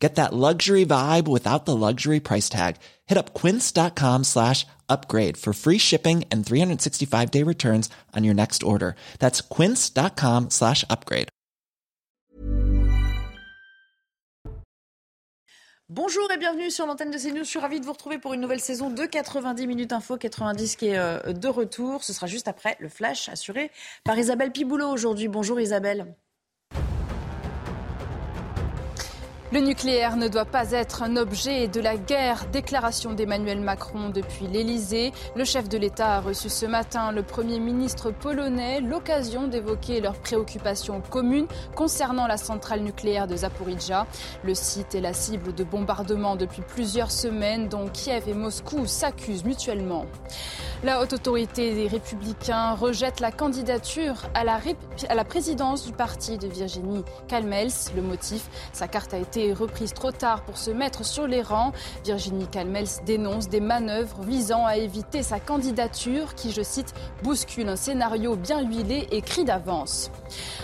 [0.00, 2.76] Get that luxury vibe without the luxury price tag.
[3.06, 8.62] Hit up quince.com slash upgrade for free shipping and 365 day returns on your next
[8.62, 8.94] order.
[9.18, 11.28] That's quince.com slash upgrade.
[15.92, 17.42] Bonjour et bienvenue sur l'antenne de CNews.
[17.42, 20.16] Je suis ravie de vous retrouver pour une nouvelle saison de 90 minutes info.
[20.16, 22.04] 90 qui est euh, de retour.
[22.04, 23.72] Ce sera juste après le flash assuré
[24.04, 25.26] par Isabelle Piboulot aujourd'hui.
[25.26, 26.14] Bonjour Isabelle.
[29.52, 32.46] Le nucléaire ne doit pas être un objet de la guerre.
[32.52, 35.10] Déclaration d'Emmanuel Macron depuis l'Elysée.
[35.34, 40.14] Le chef de l'État a reçu ce matin le Premier ministre polonais, l'occasion d'évoquer leurs
[40.20, 44.06] préoccupations communes concernant la centrale nucléaire de Zaporizhia.
[44.44, 49.44] Le site est la cible de bombardements depuis plusieurs semaines dont Kiev et Moscou s'accusent
[49.44, 50.06] mutuellement.
[50.82, 54.60] La haute autorité des Républicains rejette la candidature à la,
[55.10, 57.68] à la présidence du parti de Virginie Kalmels.
[57.94, 61.72] Le motif, sa carte a été reprise trop tard pour se mettre sur les rangs.
[62.04, 67.76] Virginie Calmels dénonce des manœuvres visant à éviter sa candidature qui, je cite, bouscule un
[67.76, 70.10] scénario bien huilé cri d'avance.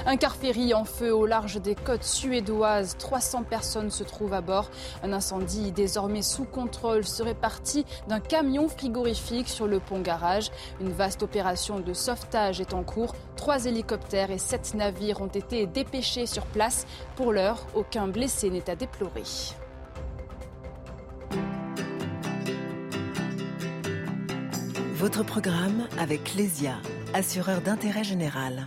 [0.07, 2.97] Un car ferry en feu au large des côtes suédoises.
[2.99, 4.71] 300 personnes se trouvent à bord.
[5.03, 10.51] Un incendie désormais sous contrôle serait parti d'un camion frigorifique sur le pont garage.
[10.81, 13.15] Une vaste opération de sauvetage est en cours.
[13.37, 16.87] Trois hélicoptères et sept navires ont été dépêchés sur place.
[17.15, 19.23] Pour l'heure, aucun blessé n'est à déplorer.
[24.95, 26.77] Votre programme avec Lesia,
[27.15, 28.67] assureur d'intérêt général.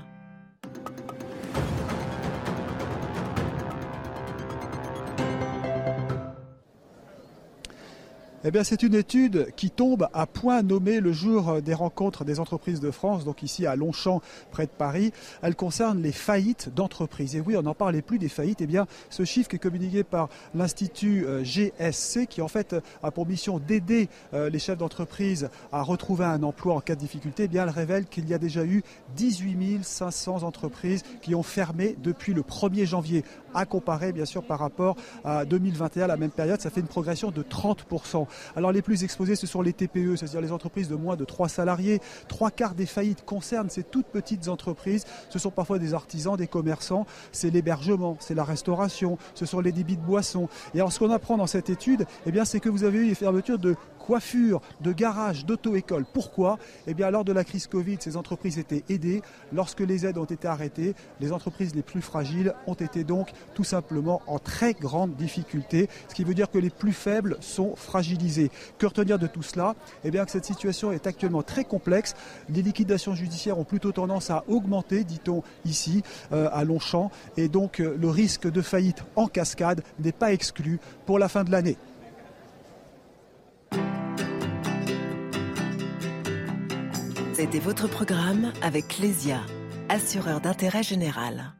[8.52, 12.80] Eh c'est une étude qui tombe à point nommé le jour des rencontres des entreprises
[12.80, 15.12] de France, donc ici à Longchamp, près de Paris.
[15.44, 17.36] Elle concerne les faillites d'entreprises.
[17.36, 18.62] Et oui, on n'en parlait plus des faillites.
[18.62, 23.12] Eh bien, ce chiffre qui est communiqué par l'Institut euh, GSC, qui en fait a
[23.12, 27.44] pour mission d'aider euh, les chefs d'entreprise à retrouver un emploi en cas de difficulté,
[27.44, 28.82] eh bien, elle révèle qu'il y a déjà eu
[29.16, 33.24] 18 500 entreprises qui ont fermé depuis le 1er janvier,
[33.54, 36.62] à comparer bien sûr par rapport à 2021, la même période.
[36.62, 38.28] Ça fait une progression de 30%.
[38.56, 41.50] Alors les plus exposés, ce sont les TPE, c'est-à-dire les entreprises de moins de 3
[41.50, 42.02] salariés.
[42.28, 45.06] Trois quarts des faillites concernent ces toutes petites entreprises.
[45.30, 49.72] Ce sont parfois des artisans, des commerçants, c'est l'hébergement, c'est la restauration, ce sont les
[49.72, 50.48] débits de boissons.
[50.74, 53.08] Et alors ce qu'on apprend dans cette étude, eh bien, c'est que vous avez eu
[53.10, 53.76] des fermetures de
[54.10, 56.04] coiffure, de garage, d'auto-école.
[56.12, 56.58] Pourquoi?
[56.88, 59.22] Eh bien, lors de la crise Covid, ces entreprises étaient aidées.
[59.54, 63.64] Lorsque les aides ont été arrêtées, les entreprises les plus fragiles ont été donc tout
[63.64, 68.50] simplement en très grande difficulté, ce qui veut dire que les plus faibles sont fragilisés.
[68.80, 69.76] Que retenir de tout cela?
[70.04, 72.16] Eh bien, que cette situation est actuellement très complexe.
[72.50, 77.80] Les liquidations judiciaires ont plutôt tendance à augmenter, dit-on ici, euh, à Longchamp, et donc
[77.80, 81.78] euh, le risque de faillite en cascade n'est pas exclu pour la fin de l'année.
[87.40, 89.40] C'était votre programme avec Lesia,
[89.88, 91.54] assureur d'intérêt général.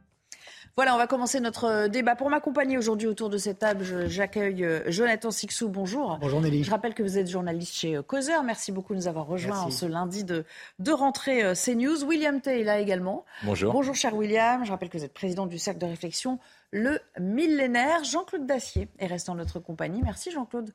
[0.76, 2.16] Voilà, on va commencer notre euh, débat.
[2.16, 5.70] Pour m'accompagner aujourd'hui autour de cette table, j'accueille euh, Jonathan Sixou.
[5.70, 6.18] Bonjour.
[6.20, 6.64] Bonjour Nelly.
[6.64, 8.42] Je rappelle que vous êtes journaliste chez euh, Causeur.
[8.42, 10.44] Merci beaucoup de nous avoir rejoints en ce lundi de,
[10.80, 12.04] de rentrée CNews.
[12.04, 13.24] William Tay est là également.
[13.44, 13.72] Bonjour.
[13.72, 14.66] Bonjour cher William.
[14.66, 16.38] Je rappelle que vous êtes président du cercle de réflexion
[16.72, 18.04] Le Millénaire.
[18.04, 20.02] Jean-Claude Dacier est resté en notre compagnie.
[20.02, 20.72] Merci Jean-Claude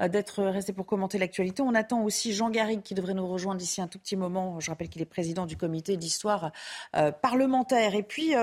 [0.00, 1.62] euh, d'être resté pour commenter l'actualité.
[1.62, 4.58] On attend aussi Jean Garrigue qui devrait nous rejoindre d'ici un tout petit moment.
[4.60, 6.50] Je rappelle qu'il est président du comité d'histoire
[6.96, 7.94] euh, parlementaire.
[7.94, 8.34] Et puis,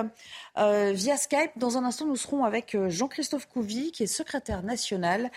[0.58, 5.32] euh, via Skype, dans un instant, nous serons avec Jean-Christophe Couvi, qui est secrétaire national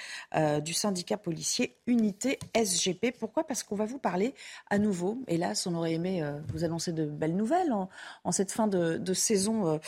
[0.62, 3.12] du syndicat policier Unité SGP.
[3.18, 3.46] Pourquoi?
[3.46, 4.34] Parce qu'on va vous parler
[4.70, 5.18] à nouveau.
[5.28, 7.72] Hélas, on aurait aimé vous annoncer de belles nouvelles
[8.24, 9.80] en, cette fin de, saison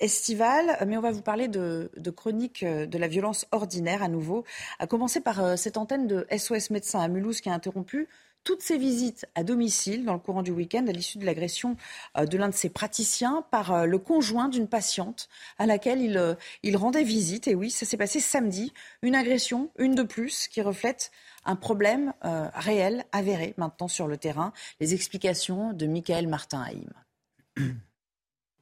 [0.00, 4.44] estivale, mais on va parler de, de chronique de la violence ordinaire à nouveau,
[4.78, 8.08] à commencer par cette cette antenne de SOS Médecins à Mulhouse qui a interrompu
[8.42, 11.76] toutes ses visites à domicile dans le courant du week-end à l'issue de l'agression
[12.16, 15.28] euh, de l'un de ses praticiens par euh, le conjoint d'une patiente
[15.58, 16.34] à laquelle il, euh,
[16.78, 17.48] rendait visite.
[17.48, 18.72] Et oui, ça s'est passé samedi.
[19.02, 21.10] Une agression, une de plus, qui reflète
[21.44, 22.14] un problème
[22.54, 24.54] réel, avéré maintenant sur le terrain.
[24.80, 26.92] Les explications de Michael Martin Haïm.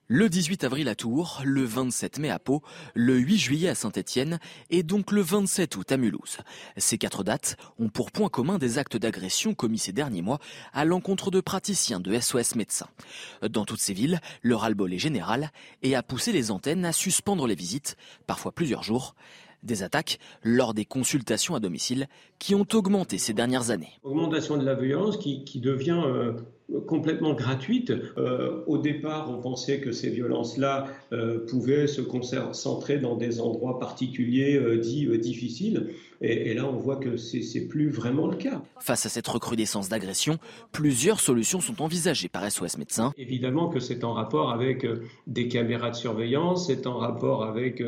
[0.08, 2.62] Le 18 avril à Tours, le 27 mai à Pau,
[2.94, 4.38] le 8 juillet à Saint-Étienne
[4.70, 6.38] et donc le 27 août à Mulhouse.
[6.76, 10.38] Ces quatre dates ont pour point commun des actes d'agression commis ces derniers mois
[10.72, 12.86] à l'encontre de praticiens de SOS médecins.
[13.50, 15.50] Dans toutes ces villes, le ras-le-bol est général
[15.82, 17.96] et a poussé les antennes à suspendre les visites,
[18.28, 19.16] parfois plusieurs jours.
[19.64, 22.06] Des attaques lors des consultations à domicile
[22.38, 23.98] qui ont augmenté ces dernières années.
[24.04, 26.34] Augmentation de la violence qui, devient euh,
[26.86, 27.92] complètement gratuite.
[28.16, 33.78] Euh, au départ, on pensait que ces violences-là euh, pouvaient se concentrer dans des endroits
[33.78, 35.90] particuliers dits difficiles.
[36.20, 38.62] Et, et, là, on voit que c'est plus vraiment le cas.
[38.80, 40.38] Face à cette recrudescence d'agression,
[40.72, 43.12] plusieurs solutions sont envisagées par SOS Médecins.
[43.18, 44.86] Évidemment que c'est en rapport avec
[45.26, 47.82] des caméras de surveillance, c'est en rapport avec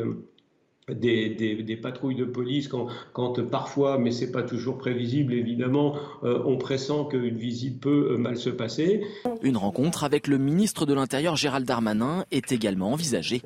[0.93, 6.57] des, patrouilles de police quand, quand parfois, mais c'est pas toujours prévisible évidemment, euh, on
[6.57, 9.01] pressent qu'une visite peut euh, mal se passer.
[9.41, 13.41] Une rencontre avec le ministre de l'Intérieur Gérald Darmanin est également envisagée.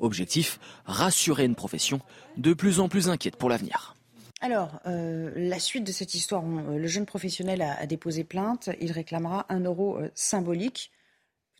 [0.00, 2.00] Objectif, rassurer une profession
[2.36, 3.94] de plus en plus inquiète pour l'avenir.
[4.40, 8.68] Alors, euh, la suite de cette histoire, le jeune professionnel a, a, déposé plainte.
[8.80, 10.90] Il réclamera un euro symbolique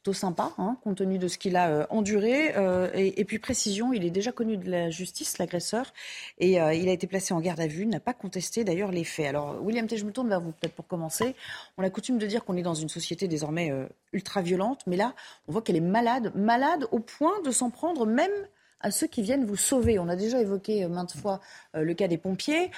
[0.05, 2.55] plutôt sympa, hein, compte tenu de ce qu'il a euh, enduré.
[2.57, 5.95] Euh, et, puis précision, il est déjà connu de la justice, l'agresseur,
[6.39, 9.05] et euh, il a été placé en garde à vue, n'a pas contesté d'ailleurs les
[9.05, 9.25] faits.
[9.25, 11.35] Alors, William T, je me tourne vers vous peut-être pour commencer.
[11.79, 13.73] On a coutume de dire qu'on est dans une société désormais
[14.13, 15.15] ultra violente, mais là,
[15.49, 18.31] on voit qu'elle est malade, malade au point de s'en prendre même
[18.81, 19.99] à ceux qui viennent vous sauver.
[19.99, 21.41] On a déjà évoqué maintes fois
[21.73, 22.71] le cas des pompiers.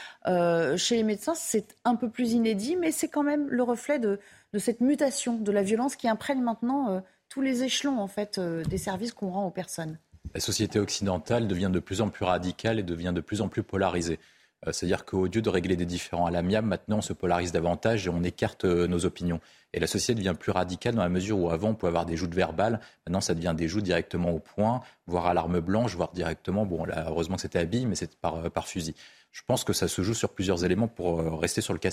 [0.76, 4.20] chez les médecins, c'est un peu plus inédit, mais c'est quand même le reflet de,
[4.58, 8.78] cette mutation, de la violence qui imprègne maintenant tous les échelons en fait euh, des
[8.78, 9.98] services qu'on rend aux personnes.
[10.34, 13.62] La société occidentale devient de plus en plus radicale et devient de plus en plus
[13.62, 14.18] polarisée.
[14.66, 18.06] Euh, c'est-à-dire qu'au lieu de régler des différends à l'amiable, maintenant on se polarise davantage
[18.06, 19.40] et on écarte euh, nos opinions.
[19.72, 22.16] Et la société devient plus radicale dans la mesure où avant on pouvait avoir des
[22.16, 26.12] joutes verbales, maintenant ça devient des joutes directement au point, voire à l'arme blanche, voire
[26.12, 28.94] directement, bon là heureusement c'était habillé, mais c'est par fusil.
[29.32, 31.90] Je pense que ça se joue sur plusieurs éléments pour rester sur le cas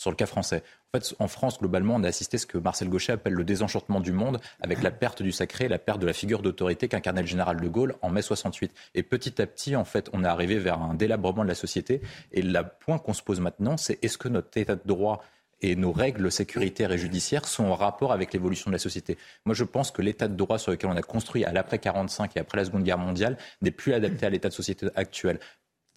[0.00, 0.62] sur le cas français.
[0.94, 3.44] En fait, en France, globalement, on a assisté à ce que Marcel Gauchet appelle le
[3.44, 7.20] désenchantement du monde, avec la perte du sacré, la perte de la figure d'autorité qu'incarnait
[7.20, 8.72] le général de Gaulle en mai 68.
[8.94, 12.00] Et petit à petit, en fait, on est arrivé vers un délabrement de la société.
[12.32, 15.22] Et le point qu'on se pose maintenant, c'est est-ce que notre état de droit
[15.60, 19.18] et nos règles sécuritaires et judiciaires sont en rapport avec l'évolution de la société?
[19.44, 22.38] Moi, je pense que l'état de droit sur lequel on a construit à l'après 45
[22.38, 25.40] et après la Seconde Guerre mondiale n'est plus adapté à l'état de société actuel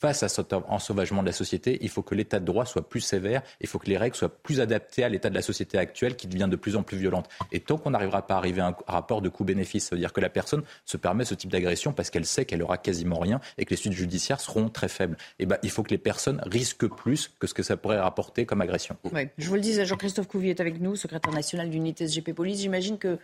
[0.03, 2.99] face à cet ensauvagement de la société, il faut que l'état de droit soit plus
[2.99, 6.17] sévère, il faut que les règles soient plus adaptées à l'état de la société actuelle
[6.17, 7.29] qui devient de plus en plus violente.
[7.53, 10.11] Et tant qu'on n'arrivera pas à arriver à un rapport de coût-bénéfice, ça veut dire
[10.11, 13.39] que la personne se permet ce type d'agression parce qu'elle sait qu'elle aura quasiment rien
[13.57, 15.15] et que les suites judiciaires seront très faibles.
[15.39, 18.01] Et eh ben, il faut que les personnes risquent plus que ce que ça pourrait
[18.01, 18.97] rapporter comme agression.
[19.37, 22.59] Je vous le disais, Jean-Christophe Couvier est avec nous, secrétaire national d'unité SGP Police.
[22.59, 23.19] J'imagine que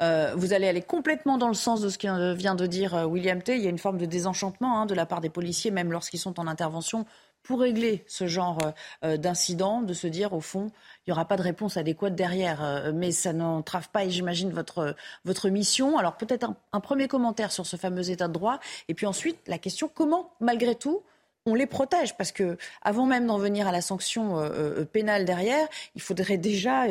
[0.00, 3.04] euh, vous allez aller complètement dans le sens de ce que vient de dire euh,
[3.04, 3.56] William T.
[3.56, 6.18] Il y a une forme de désenchantement hein, de la part des policiers, même lorsqu'ils
[6.18, 7.06] sont en intervention,
[7.42, 8.58] pour régler ce genre
[9.04, 12.92] euh, d'incident, de se dire au fond, il n'y aura pas de réponse adéquate derrière.
[12.94, 14.94] mais ça n'entrave pas, j'imagine, votre,
[15.24, 15.98] votre mission.
[15.98, 18.60] Alors peut-être un, un, premier commentaire sur ce fameux état de droit.
[18.88, 21.02] Et puis ensuite, la question, comment, malgré tout,
[21.44, 22.16] on les protège?
[22.16, 24.48] Parce que avant même d'en venir à la sanction
[24.92, 25.66] pénale derrière,
[25.96, 26.84] il faudrait déjà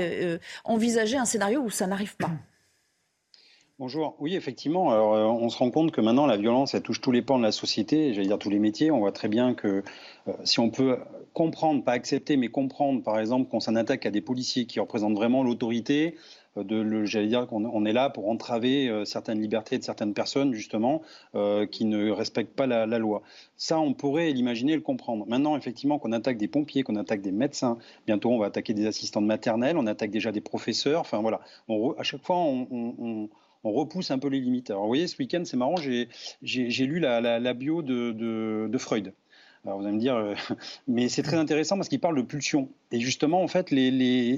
[0.66, 2.32] envisager un scénario où ça n'arrive pas.
[3.82, 4.16] Bonjour.
[4.20, 4.92] Oui, effectivement.
[4.92, 7.40] Alors, euh, on se rend compte que maintenant, la violence, elle touche tous les pans
[7.40, 8.92] de la société, j'allais dire tous les métiers.
[8.92, 9.82] On voit très bien que
[10.28, 11.00] euh, si on peut
[11.34, 15.16] comprendre, pas accepter, mais comprendre, par exemple, qu'on s'en attaque à des policiers qui représentent
[15.16, 16.16] vraiment l'autorité,
[16.58, 21.02] euh, j'allais dire qu'on est là pour entraver certaines libertés de certaines personnes, justement,
[21.72, 23.24] qui ne respectent pas la, loi.
[23.58, 25.26] Ça, on pourrait l'imaginer, le comprendre.
[25.26, 28.86] Maintenant, effectivement, qu'on attaque des pompiers, qu'on attaque des médecins, bientôt on va attaquer des
[28.86, 31.40] assistants de maternelle, on attaque déjà des professeurs, enfin voilà.
[31.98, 33.28] à chaque fois, on
[33.64, 34.70] repousse un peu les limites.
[34.70, 39.14] Alors, vous voyez, ce week-end, c'est marrant, j'ai lu la, bio de, Freud.
[39.64, 40.34] Alors vous allez me dire, euh,
[40.88, 42.70] mais c'est très intéressant parce qu'il parle de pulsions.
[42.92, 43.72] Et justement, en fait,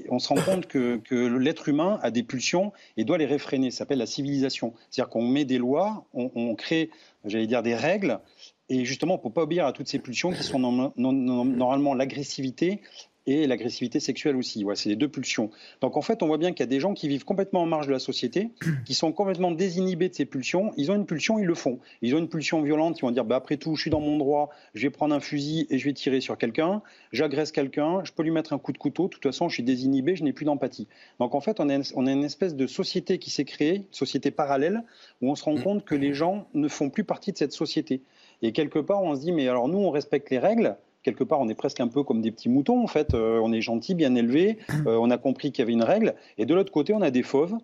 [0.09, 3.71] on se rend compte que, l'être humain a des pulsions et doit les réfréner.
[3.71, 4.73] Ça s'appelle la civilisation.
[4.89, 6.89] C'est-à-dire qu'on met des lois, on, crée,
[7.23, 8.19] j'allais dire, des règles.
[8.67, 12.81] Et justement, on ne peut pas obéir à toutes ces pulsions qui sont normalement l'agressivité
[13.25, 14.65] et l'agressivité sexuelle aussi.
[14.75, 15.49] c'est les deux pulsions.
[15.81, 17.65] Donc en fait, on voit bien qu'il y a des gens qui vivent complètement en
[17.65, 18.49] marge de la société,
[18.85, 20.73] qui sont complètement désinhibés de ces pulsions.
[20.77, 21.79] Ils ont une pulsion, ils le font.
[22.01, 24.17] Ils ont une pulsion violente, ils vont dire bah, après tout, je suis dans mon
[24.17, 26.81] droit, je vais prendre un fusil et je vais tirer sur quelqu'un.
[27.11, 29.03] J'agresse quelqu'un, je peux lui mettre un coup de couteau.
[29.03, 30.87] De toute façon, je suis désinhibé, je n'ai plus d'empathie.
[31.19, 33.83] Donc en fait, on a, on a une espèce de société qui s'est créée, une
[33.91, 34.83] société parallèle,
[35.21, 38.01] où on se rend compte que les gens ne font plus partie de cette société.
[38.41, 41.39] Et quelque part, on se dit mais alors nous, on respecte les règles quelque part,
[41.39, 43.13] on est presque un peu comme des petits moutons, en fait.
[43.13, 44.57] Euh, on est gentil, bien élevé,
[44.87, 46.15] euh, on a compris qu'il y avait une règle.
[46.37, 47.55] Et de l'autre côté, on a des fauves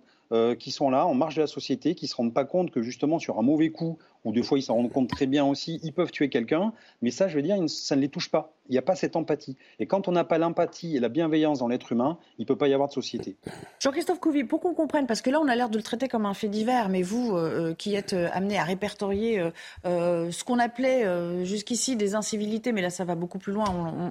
[0.59, 3.17] qui sont là en marge de la société, qui se rendent pas compte que justement
[3.17, 5.93] sur un mauvais coup ou des fois ils s'en rendent compte très bien aussi, ils
[5.93, 8.53] peuvent tuer quelqu'un, mais ça, je veux dire, ça ne les touche pas.
[8.69, 9.57] Il n'y a pas cette empathie.
[9.79, 12.55] Et quand on n'a pas l'empathie et la bienveillance dans l'être humain, il ne peut
[12.55, 13.35] pas y avoir de société.
[13.79, 16.27] Jean-Christophe Couvi, pour qu'on comprenne, parce que là, on a l'air de le traiter comme
[16.27, 19.41] un fait divers, mais vous, euh, euh, qui êtes euh, amené à répertorier
[19.85, 23.65] ce qu'on appelait jusqu'ici des incivilités, mais là, ça va beaucoup plus loin,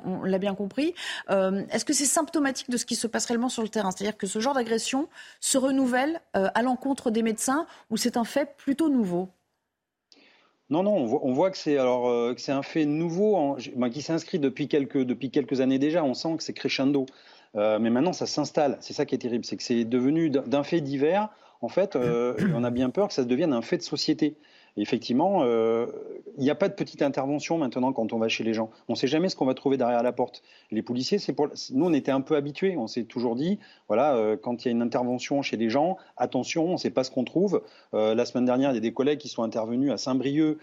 [0.04, 0.94] on, on l'a bien compris,
[1.28, 3.90] est-ce que c'est symptomatique de ce qui se passe réellement sur le terrain?
[3.90, 5.08] C'est-à-dire que ce genre d'agression
[5.40, 9.28] se renouvelle à l'encontre des médecins, ou c'est un fait plutôt nouveau?
[10.70, 13.56] Non, non, on voit, que c'est alors euh, c'est un fait nouveau
[13.90, 16.04] qui s'inscrit depuis quelques depuis quelques années déjà.
[16.04, 17.06] On sent que c'est crescendo,
[17.56, 18.76] euh, mais maintenant ça s'installe.
[18.80, 21.30] C'est ça qui est terrible, c'est que c'est devenu d'un fait divers.
[21.62, 24.36] En fait, euh, on a bien peur que ça devienne un fait de société
[24.82, 25.86] effectivement, euh,
[26.36, 28.70] il n'y a pas de petite intervention maintenant quand on va chez les gens.
[28.88, 30.42] On ne sait jamais ce qu'on va trouver derrière la porte.
[30.70, 31.18] Les policiers,
[31.72, 32.76] nous, on était un peu habitués.
[32.76, 33.58] On s'est toujours dit,
[33.88, 36.90] voilà, euh, quand il y a une intervention chez les gens, attention, on ne sait
[36.90, 37.62] pas ce qu'on trouve.
[37.94, 40.58] Euh, la semaine dernière, il y a des collègues qui sont intervenus à Saint-Brieuc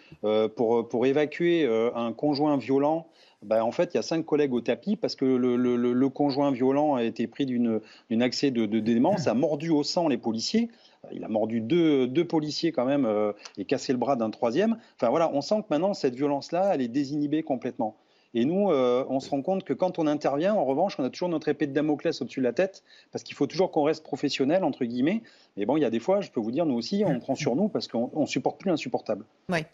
[0.56, 3.08] pour, pour évacuer un conjoint violent.
[3.44, 6.52] Ben, en fait, il y a cinq collègues au tapis parce que le, le, conjoint
[6.52, 7.82] violent a été pris d'une
[8.22, 10.70] accès de, de démence, a mordu au sang les policiers
[11.12, 14.78] il a mordu deux, deux policiers quand même euh, et cassé le bras d'un troisième.
[14.96, 17.96] Enfin voilà, on sent que maintenant cette violence-là, elle est désinhibée complètement.
[18.38, 21.10] Et nous, euh, on se rend compte que quand on intervient, en revanche, on a
[21.10, 22.84] toujours notre épée de Damoclès au-dessus de la tête,
[23.14, 25.24] parce qu'il faut toujours qu'on reste professionnel, entre guillemets.
[25.56, 27.36] Et bon, il y a des fois, je peux vous dire, nous aussi, on prend
[27.36, 29.24] sur nous parce qu'on ne supporte plus l'insupportable.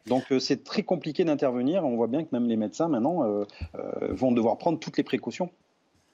[0.05, 1.83] Donc euh, c'est très compliqué d'intervenir.
[1.83, 3.25] On voit bien que même les médecins, maintenant,
[4.09, 5.49] vont devoir prendre toutes les précautions.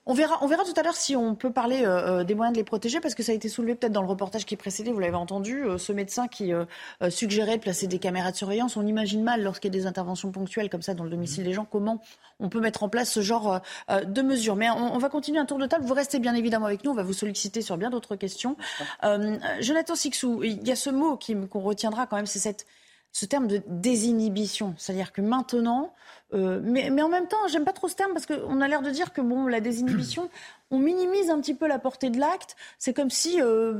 [0.09, 2.53] On verra, on verra tout à l'heure si on peut parler euh, euh, des moyens
[2.53, 4.93] de les protéger, parce que ça a été soulevé peut-être dans le reportage qui précédait,
[4.93, 6.53] vous l'avez entendu, euh, ce médecin qui
[7.09, 8.77] suggérait de placer des caméras de surveillance.
[8.77, 11.51] On imagine mal, lorsqu'il y a des interventions ponctuelles comme ça dans le domicile des
[11.51, 12.01] gens, comment
[12.39, 13.59] on peut mettre en place ce genre
[13.89, 14.55] de mesures.
[14.55, 15.83] Mais on, va continuer un tour de table.
[15.83, 18.55] Vous restez bien évidemment avec nous, on va vous solliciter sur bien d'autres questions.
[19.59, 22.65] Jonathan Sixou, il y a ce mot qu'on retiendra quand même, c'est cette
[23.11, 24.75] ce terme de désinhibition.
[24.77, 25.93] C'est-à-dire que maintenant,
[26.33, 28.81] euh, mais, mais, en même temps, j'aime pas trop ce terme parce qu'on a l'air
[28.81, 30.29] de dire que bon, la désinhibition,
[30.71, 32.55] on minimise un petit peu la portée de l'acte.
[32.79, 33.79] C'est comme si euh,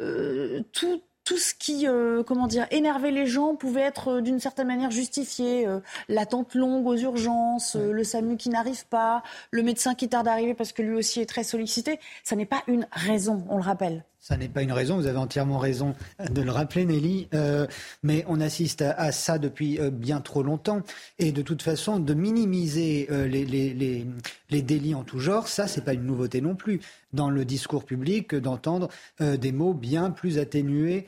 [0.00, 1.86] euh, tout, tout ce qui,
[2.26, 5.68] comment dire, énervait les gens pouvait être d'une certaine manière justifié.
[6.08, 10.54] L'attente longue aux urgences, le SAMU qui n'arrive pas, le médecin qui tarde à arriver
[10.54, 12.00] parce que lui aussi est très sollicité.
[12.24, 14.04] Ça n'est pas une raison, on le rappelle.
[14.28, 15.94] Ça n'est pas une raison, vous avez entièrement raison
[16.30, 17.66] de le rappeler, Nelly, euh,
[18.02, 20.82] mais on assiste à, ça depuis euh, bien trop longtemps.
[21.18, 24.06] Et de toute façon, de minimiser euh, les, les,
[24.50, 26.80] les, délits en tout genre, ça, c'est pas une nouveauté non plus.
[27.14, 31.06] Dans le discours public d'entendre des mots bien plus atténués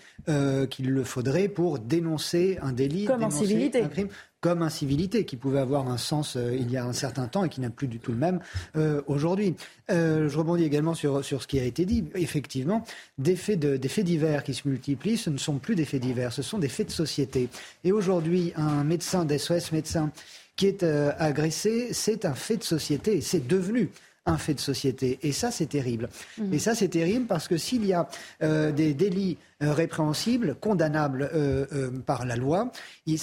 [0.71, 4.09] qu'il le faudrait pour dénoncer un délit, Comme dénoncer un crime
[4.41, 7.49] comme incivilité qui pouvait avoir un sens euh, il y a un certain temps et
[7.49, 8.41] qui n'a plus du tout le même
[8.77, 9.55] euh, aujourd'hui.
[9.91, 12.05] Euh, je rebondis également sur, sur ce qui a été dit.
[12.15, 12.85] Effectivement,
[13.19, 16.01] des faits, de, des faits divers qui se multiplient, ce ne sont plus des faits
[16.01, 17.49] divers, ce sont des faits de société.
[17.85, 20.11] Et aujourd'hui, un médecin d'SOS médecin
[20.57, 23.91] qui est agressé, c'est un fait de société, c'est devenu
[24.31, 25.19] un fait de société.
[25.23, 26.09] Et ça, c'est terrible.
[26.39, 26.55] Mmh.
[26.55, 28.09] Et ça, c'est terrible parce que s'il y a
[28.41, 32.73] des délits euh, répréhensible, condamnable euh, euh, par la loi.
[33.05, 33.19] il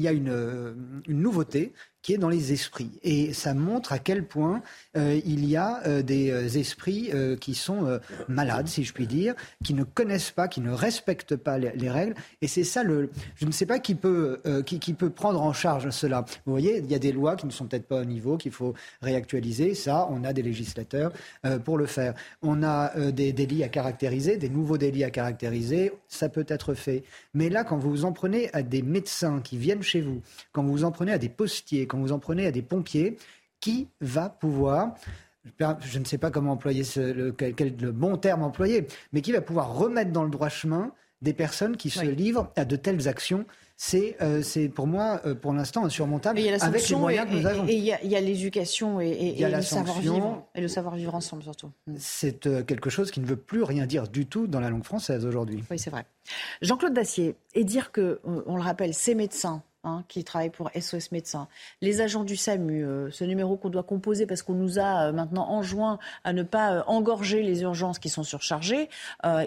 [0.00, 2.90] y a une, une nouveauté qui est dans les esprits.
[3.02, 4.62] Et ça montre à quel point
[4.96, 9.34] euh, il y a euh, des euh, esprits qui sont malades, si je puis dire,
[9.64, 12.14] qui ne connaissent pas, qui ne respectent pas les, règles.
[12.40, 13.10] Et c'est ça le.
[13.36, 16.24] Je ne sais pas qui peut, qui, peut prendre en charge cela.
[16.46, 18.52] Vous voyez, il y a des lois qui ne sont peut-être pas au niveau, qu'il
[18.52, 19.74] faut réactualiser.
[19.74, 21.12] Ça, on a des législateurs
[21.64, 22.14] pour le faire.
[22.42, 25.92] On a des délits à caractériser, des nouveaux délits à caractériser.
[26.08, 27.04] Ça peut être fait.
[27.34, 30.84] Mais là, quand vous en prenez à des médecins qui viennent chez vous, quand vous
[30.84, 33.16] en prenez à des postiers, quand vous en prenez à des pompiers,
[33.60, 34.94] qui va pouvoir
[35.58, 39.40] je ne sais pas comment employer le, quel, le bon terme employer, mais qui va
[39.40, 40.92] pouvoir remettre dans le droit chemin
[41.22, 43.44] des personnes qui se livrent à de telles actions.
[43.76, 44.42] C'est euh,
[44.74, 47.66] pour moi, euh, pour l'instant, insurmontable avec les moyens que nous avons.
[47.66, 50.46] Et il y a, l'éducation et, le savoir-vivre.
[50.54, 51.70] Et le savoir-vivre ensemble, surtout.
[51.86, 51.94] Mm.
[51.98, 54.84] C'est euh, quelque chose qui ne veut plus rien dire du tout dans la langue
[54.84, 55.64] française aujourd'hui.
[55.70, 56.04] Oui, c'est vrai.
[56.60, 61.10] Jean-Claude Dacier, et dire que, on le rappelle, ces médecins Hein, qui travaillent pour SOS
[61.10, 61.48] Médecins,
[61.80, 65.12] les agents du SAMU, euh, ce numéro qu'on doit composer parce qu'on nous a euh,
[65.12, 68.90] maintenant enjoint à ne pas euh, engorger les urgences qui sont surchargées,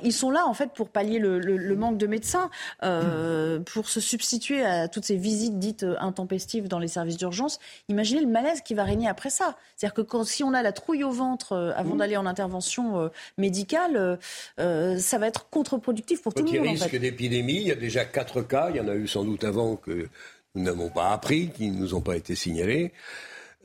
[0.03, 2.49] ils sont là en fait pour pallier le, manque de médecins,
[2.81, 7.59] pour se substituer à toutes ces visites dites intempestives dans les services d'urgence.
[7.87, 9.55] Imaginez le malaise qui va régner après ça.
[9.75, 14.17] C'est-à-dire que quand, si on a la trouille au ventre avant d'aller en intervention médicale,
[14.57, 16.55] ça va être contre-productif pour tout le monde.
[16.55, 18.95] Il y a risque d'épidémie, il y a déjà quatre cas, il y en a
[18.95, 20.09] eu sans doute avant que
[20.55, 22.91] nous n'avons pas appris, qui ne nous ont pas été signalés,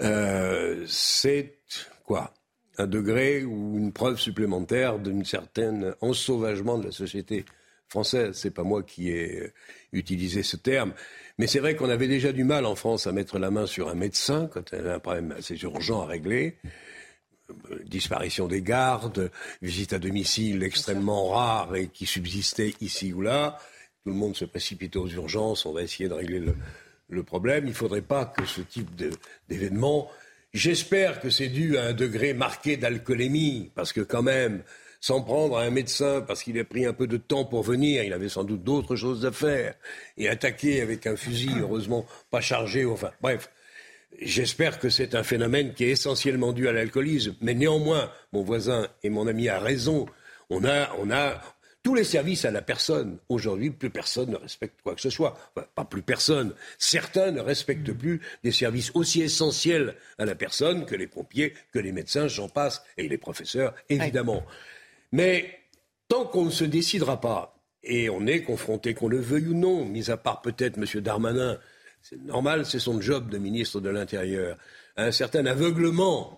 [0.00, 1.58] euh, c'est
[2.04, 2.32] quoi?
[2.78, 7.44] Un degré ou une preuve supplémentaire d'une certaine ensauvagement de la société
[7.88, 8.36] française.
[8.36, 9.52] C'est pas moi qui ai
[9.92, 10.92] utilisé ce terme.
[11.38, 13.88] Mais c'est vrai qu'on avait déjà du mal en France à mettre la main sur
[13.88, 16.56] un médecin quand il y avait un problème assez urgent à régler.
[17.70, 19.30] Euh, disparition des gardes,
[19.62, 23.58] visite à domicile extrêmement rare et qui subsistait ici ou là.
[24.08, 26.42] Tout le monde se précipite aux urgences, on va essayer de régler
[27.10, 27.66] le, problème.
[27.66, 28.88] Il ne faudrait pas que ce type
[29.50, 30.10] d'événement
[30.54, 34.62] J'espère que c'est dû à un degré marqué d'alcoolémie, parce que quand même,
[34.98, 38.02] s'en prendre à un médecin parce qu'il a pris un peu de temps pour venir,
[38.02, 39.74] il avait sans doute d'autres choses à faire,
[40.16, 43.50] et attaquer avec un fusil, heureusement pas chargé, enfin bref.
[44.22, 48.88] J'espère que c'est un phénomène qui est essentiellement dû à l'alcoolisme, mais néanmoins, mon voisin
[49.02, 50.06] et mon ami a raison.
[50.48, 51.42] On a, on a,
[51.82, 53.18] tous les services à la personne.
[53.28, 55.38] Aujourd'hui, plus personne ne respecte quoi que ce soit.
[55.54, 56.54] pas plus personne.
[56.78, 61.78] Certains ne respectent plus des services aussi essentiels à la personne que les pompiers, que
[61.78, 64.44] les médecins, j'en passe, et les professeurs, évidemment.
[65.12, 65.60] Mais
[66.08, 69.84] tant qu'on ne se décidera pas, et on est confronté, qu'on le veuille ou non,
[69.84, 71.00] mis à part peut-être M.
[71.00, 71.58] Darmanin,
[72.02, 74.56] c'est normal, c'est son job de ministre de l'Intérieur,
[74.96, 76.37] un certain aveuglement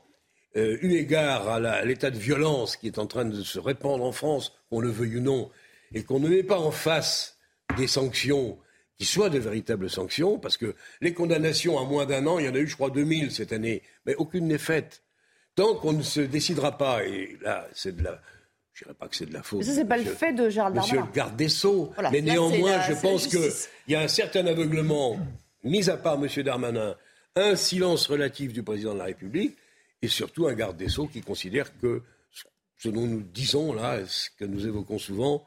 [0.56, 4.12] euh, eu égard à l'état de violence qui est en train de se répandre en
[4.12, 5.50] France, qu'on le veuille ou non,
[5.94, 7.38] et qu'on ne met pas en face
[7.76, 8.58] des sanctions
[8.96, 12.48] qui soient de véritables sanctions, parce que les condamnations à moins d'un an, il y
[12.48, 15.02] en a eu, je crois, 2000 cette année, mais aucune n'est faite.
[15.54, 18.20] Tant qu'on ne se décidera pas, et là, c'est de la,
[18.74, 19.62] je dirais pas que c'est de la faute.
[19.62, 20.96] Ça, c'est pas le fait de Gérald Darmanin.
[20.96, 21.92] Monsieur le garde des Sceaux.
[22.12, 23.50] mais néanmoins, je pense qu'il
[23.88, 25.18] y a un certain aveuglement,
[25.64, 26.96] mis à part Monsieur Darmanin,
[27.36, 29.56] un silence relatif du président de la République,
[30.02, 32.02] et surtout un garde des Sceaux qui considère que
[32.76, 35.44] ce dont nous disons là, ce que nous évoquons souvent,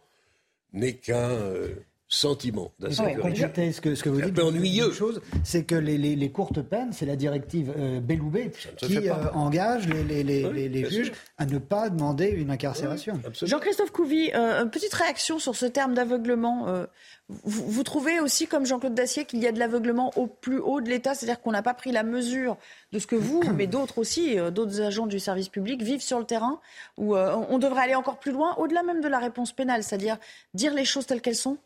[0.72, 1.76] n'est qu'un euh,
[2.13, 3.72] sentiment d'insécurité.
[3.72, 4.91] ce que, ce que vous dites, ennuyeux.
[4.91, 10.24] chose, c'est que les, courtes peines, c'est la directive euh, Belloubet qui euh, engage les,
[10.24, 13.20] les juges à ne pas demander une incarcération.
[13.41, 16.67] Jean-Christophe Couvi, euh, petite réaction sur ce terme d'aveuglement.
[16.67, 16.86] Euh,
[17.29, 20.89] vous, trouvez aussi, comme Jean-Claude Dacier, qu'il y a de l'aveuglement au plus haut de
[20.89, 22.58] l'État, c'est-à-dire qu'on n'a pas pris la mesure
[22.91, 26.25] de ce que vous, mais d'autres aussi, d'autres agents du service public vivent sur le
[26.25, 26.60] terrain,
[26.98, 30.17] où on devrait aller encore plus loin, au-delà même de la réponse pénale, c'est-à-dire
[30.53, 31.58] dire les choses telles qu'elles sont?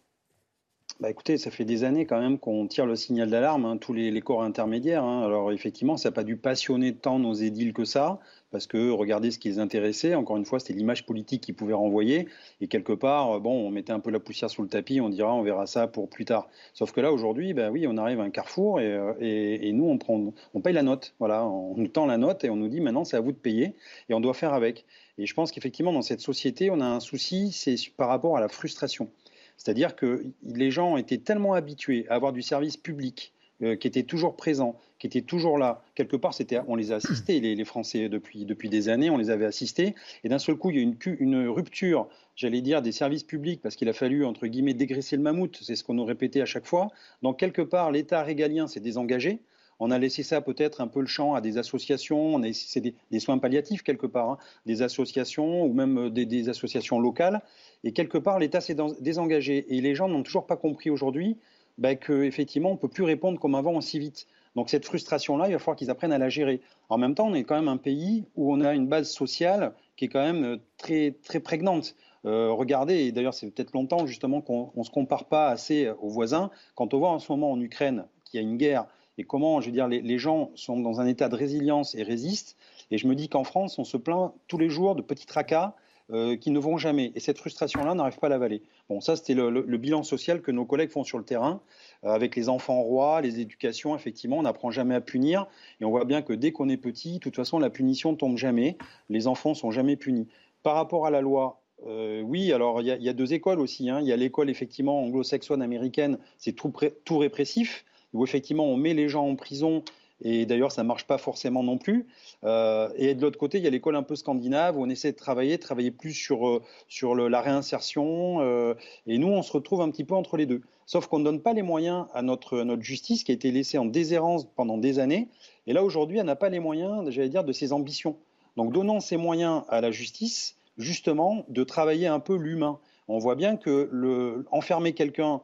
[1.00, 3.94] Bah écoutez, ça fait des années quand même qu'on tire le signal d'alarme, hein, tous
[3.94, 5.04] les, corps intermédiaires.
[5.04, 5.24] Hein.
[5.24, 9.30] Alors effectivement, ça n'a pas dû passionner tant nos édiles que ça, parce que regardez
[9.30, 10.16] ce qui les intéressait.
[10.16, 12.28] Encore une fois, c'était l'image politique qu'ils pouvaient renvoyer.
[12.62, 15.36] Et quelque part, bon, on mettait un peu la poussière sous le tapis, on dira
[15.36, 16.50] on verra ça pour plus tard.
[16.74, 19.74] Sauf que là, aujourd'hui, ben oui, on arrive à un carrefour et, euh, et, et
[19.74, 21.14] nous, on, prend, on paye la note.
[21.20, 23.38] Voilà, on nous tend la note et on nous dit maintenant, c'est à vous de
[23.38, 23.76] payer
[24.10, 24.86] et on doit faire avec.
[25.20, 28.42] Et je pense qu'effectivement, dans cette société, on a un souci, c'est par rapport à
[28.42, 29.10] la frustration.
[29.58, 34.04] C'est-à-dire que les gens étaient tellement habitués à avoir du service public euh, qui était
[34.04, 35.84] toujours présent, qui était toujours là.
[35.96, 39.32] Quelque part, c'était, on les a assistés, les, Français, depuis, depuis des années, on les
[39.32, 39.96] avait assistés.
[40.24, 43.60] Et d'un seul coup, il y a une, une rupture, j'allais dire, des services publics,
[43.62, 45.58] parce qu'il a fallu, entre guillemets, dégraisser le mammouth.
[45.60, 46.90] C'est ce qu'on nous répétait à chaque fois.
[47.24, 49.40] Donc, quelque part, l'État régalien s'est désengagé.
[49.80, 53.38] On a laissé ça peut-être un peu le champ à des associations, c'est des, soins
[53.38, 54.38] palliatifs quelque part, hein.
[54.66, 57.42] des associations ou même euh, des associations locales.
[57.84, 59.66] Et quelque part, l'État s'est désengagé.
[59.76, 61.38] Et les gens n'ont toujours pas compris aujourd'hui
[61.78, 64.28] bah, qu'effectivement, on ne peut plus répondre comme avant aussi vite.
[64.56, 66.62] Donc cette frustration-là, il va falloir qu'ils apprennent à la gérer.
[66.90, 69.74] En même temps, on est quand même un pays où on a une base sociale
[69.96, 71.96] qui est quand même euh, très, très prégnante.
[72.26, 76.10] Euh, regardez, et d'ailleurs c'est peut-être longtemps justement qu'on ne se compare pas assez aux
[76.10, 76.50] voisins.
[76.74, 78.88] Quand on voit en ce moment en Ukraine qu'il y a une guerre
[79.18, 82.56] et comment, je veux dire, les, gens sont dans un état de résilience et résistent,
[82.92, 85.76] et je me dis qu'en France, on se plaint tous les jours de petits tracas
[86.12, 87.12] euh, qui ne vont jamais.
[87.16, 88.62] Et cette frustration-là n'arrive pas à l'avaler.
[88.88, 91.62] Bon, ça, c'était le, bilan social que nos collègues font sur le terrain,
[92.06, 93.94] euh, avec les enfants rois, les éducations.
[93.94, 95.48] Effectivement, on n'apprend jamais à punir.
[95.82, 98.38] Et on voit bien que dès qu'on est petit, de toute façon, la punition tombe
[98.38, 98.78] jamais.
[99.10, 100.28] Les enfants sont jamais punis.
[100.64, 103.90] Par rapport à la loi, euh, oui, alors il y, a deux écoles aussi.
[103.90, 104.00] Hein.
[104.02, 106.72] Il y a l'école effectivement anglo-saxonne américaine, c'est tout,
[107.18, 107.86] répressif,
[108.18, 109.84] où effectivement on met les gens en prison
[110.22, 112.08] et d'ailleurs, ça ne marche pas forcément non plus.
[112.44, 115.12] Euh, et de l'autre côté, il y a l'école un peu scandinave où on essaie
[115.12, 118.42] de travailler, travailler plus sur, euh, sur la réinsertion.
[118.42, 118.74] Euh,
[119.06, 120.62] et nous, on se retrouve un petit peu entre les deux.
[120.86, 123.78] Sauf qu'on ne donne pas les moyens à notre, notre justice qui a été laissée
[123.78, 125.30] en déshérence pendant des années.
[125.68, 128.18] Et là, aujourd'hui, elle n'a pas les moyens, j'allais dire, de ses ambitions.
[128.56, 132.80] Donc, donnons ces moyens à la justice, justement, de travailler un peu l'humain.
[133.08, 135.42] On voit bien que le, enfermer quelqu'un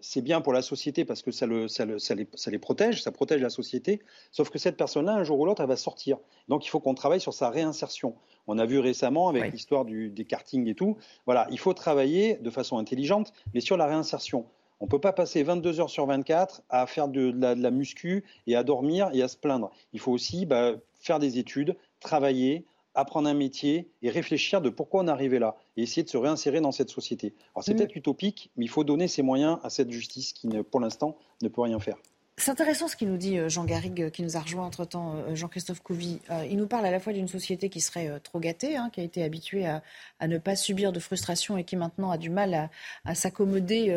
[0.00, 4.00] c'est bien pour la société parce que ça, les, protège, ça protège la société.
[4.32, 6.18] Sauf que cette personne-là, un jour ou l'autre, elle va sortir.
[6.48, 8.14] Donc il faut qu'on travaille sur sa réinsertion.
[8.46, 10.96] On a vu récemment avec l'histoire des kartings et tout.
[11.26, 14.46] Voilà, il faut travailler de façon intelligente, mais sur la réinsertion.
[14.80, 18.56] On ne peut pas passer 22 heures sur 24 à faire de, la, muscu et
[18.56, 19.70] à dormir et à se plaindre.
[19.92, 25.02] Il faut aussi bah, faire des études, travailler, apprendre un métier et réfléchir de pourquoi
[25.02, 27.34] on est arrivé là et essayer de se réinsérer dans cette société.
[27.54, 30.80] Alors c'est peut-être utopique, mais il faut donner ces moyens à cette justice qui, pour
[30.80, 31.96] l'instant, ne peut rien faire.
[32.40, 35.14] C'est intéressant ce qu'il nous dit euh, Jean Garrigue, euh, qui nous a rejoint entre-temps,
[35.14, 36.20] euh, Jean-Christophe Couvi.
[36.48, 39.04] Il nous parle à la fois d'une société qui serait trop gâtée, hein, qui a
[39.04, 39.82] été habituée à,
[40.26, 42.70] ne pas subir de frustration et qui maintenant a du mal
[43.04, 43.94] à, s'accommoder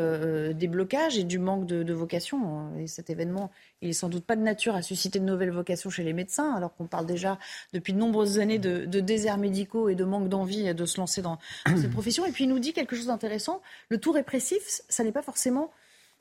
[0.53, 2.75] des blocages et du manque de, vocation.
[2.77, 3.51] Et cet événement,
[3.81, 6.53] il est sans doute pas de nature à susciter de nouvelles vocations chez les médecins,
[6.53, 7.37] alors qu'on parle déjà
[7.71, 11.37] depuis de nombreuses années de, déserts médicaux et de manque d'envie de se lancer dans
[11.65, 12.25] cette profession.
[12.25, 13.61] Et puis il nous dit quelque chose d'intéressant.
[13.89, 15.71] Le tout répressif, ça n'est pas forcément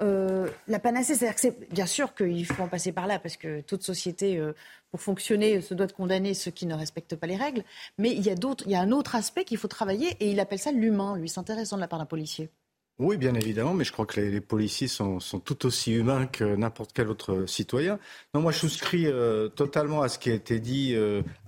[0.02, 3.36] euh, la panacée, c'est-à-dire que c'est bien sûr qu'il faut en passer par là, parce
[3.36, 4.52] que toute société, euh,
[4.90, 7.62] pour fonctionner, se doit de condamner ceux qui ne respectent pas les règles.
[7.98, 11.16] Mais il y a, un autre aspect qu'il faut travailler, et il appelle ça l'humain,
[11.16, 11.28] lui.
[11.28, 12.50] C'est intéressant de la part d'un policier.
[12.98, 16.92] Oui, bien évidemment, mais je crois que les, policiers sont, tout aussi humains que n'importe
[16.92, 17.98] quel autre citoyen.
[18.34, 20.94] Non, moi, je souscris euh, totalement à ce qui a été dit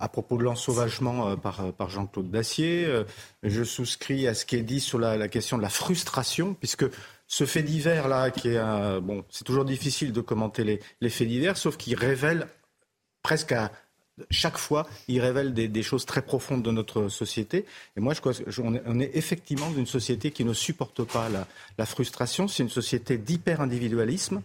[0.00, 2.88] à propos de l'ensauvagement par, Jean-Claude Dacier.
[3.42, 6.86] je souscris à ce qui est dit sur la, question de la frustration, puisque
[7.26, 11.56] ce fait divers là, qui est bon, c'est toujours difficile de commenter les, faits divers,
[11.56, 12.48] sauf qu'il révèle
[13.22, 13.72] presque à
[14.30, 17.64] chaque fois, il révèle des, choses très profondes de notre société.
[17.96, 21.86] Et moi, je crois qu'on est, effectivement dans une société qui ne supporte pas la,
[21.86, 22.46] frustration.
[22.46, 24.42] C'est une société d'hyper-individualisme.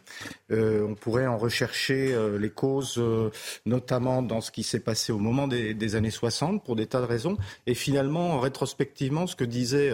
[0.52, 3.30] Euh, on pourrait en rechercher euh, les causes, euh,
[3.66, 7.02] notamment dans ce qui s'est passé au moment des, des, années 60, pour des tas
[7.02, 7.38] de raisons.
[7.68, 9.92] Et finalement, rétrospectivement, ce que disait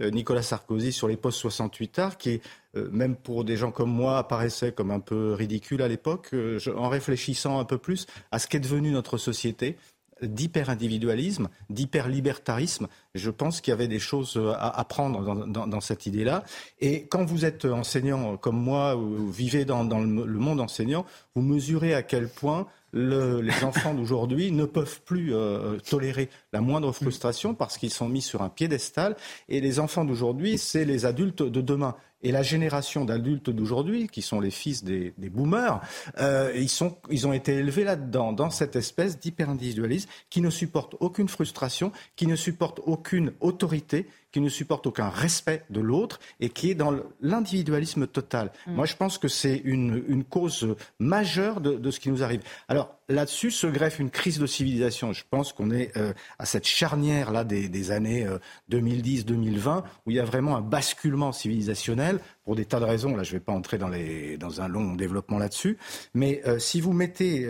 [0.00, 3.90] euh, Nicolas Sarkozy sur les postes 68 arts, qui, euh, même pour des gens comme
[3.90, 8.38] moi, apparaissait comme un peu ridicule à l'époque, euh, en réfléchissant un peu plus à
[8.38, 9.76] ce qu'est devenu notre société
[10.22, 12.88] d'hyper-individualisme, d'hyper-libertarisme.
[13.14, 16.42] Je pense qu'il y avait des choses à apprendre dans, cette idée-là.
[16.80, 21.94] Et quand vous êtes enseignant comme moi, ou vivez dans, le monde enseignant, vous mesurez
[21.94, 27.78] à quel point les enfants d'aujourd'hui ne peuvent plus euh, tolérer la moindre frustration parce
[27.78, 29.16] qu'ils sont mis sur un piédestal.
[29.48, 31.94] Et les enfants d'aujourd'hui, c'est les adultes de demain.
[32.22, 35.80] Et la génération d'adultes d'aujourd'hui, qui sont les fils des, boomers,
[36.18, 40.96] euh, ils, sont, ils ont été élevés là-dedans, dans cette espèce d'hyper-individualisme qui ne supporte
[40.98, 46.50] aucune frustration, qui ne supporte aucune autorité, qui ne supporte aucun respect de l'autre et
[46.50, 48.52] qui est dans l'individualisme total.
[48.66, 48.74] Mm.
[48.74, 52.42] Moi, je pense que c'est une, une, cause majeure de, de, ce qui nous arrive.
[52.68, 55.12] Alors, là-dessus se greffe une crise de civilisation.
[55.12, 58.26] Je pense qu'on est euh, à cette charnière là des, des années
[58.70, 63.16] 2010-2020 euh, où il y a vraiment un basculement civilisationnel pour des tas de raisons.
[63.16, 65.78] Là, je ne vais pas entrer dans, les, dans un long développement là-dessus.
[66.14, 67.48] Mais euh, si vous mettez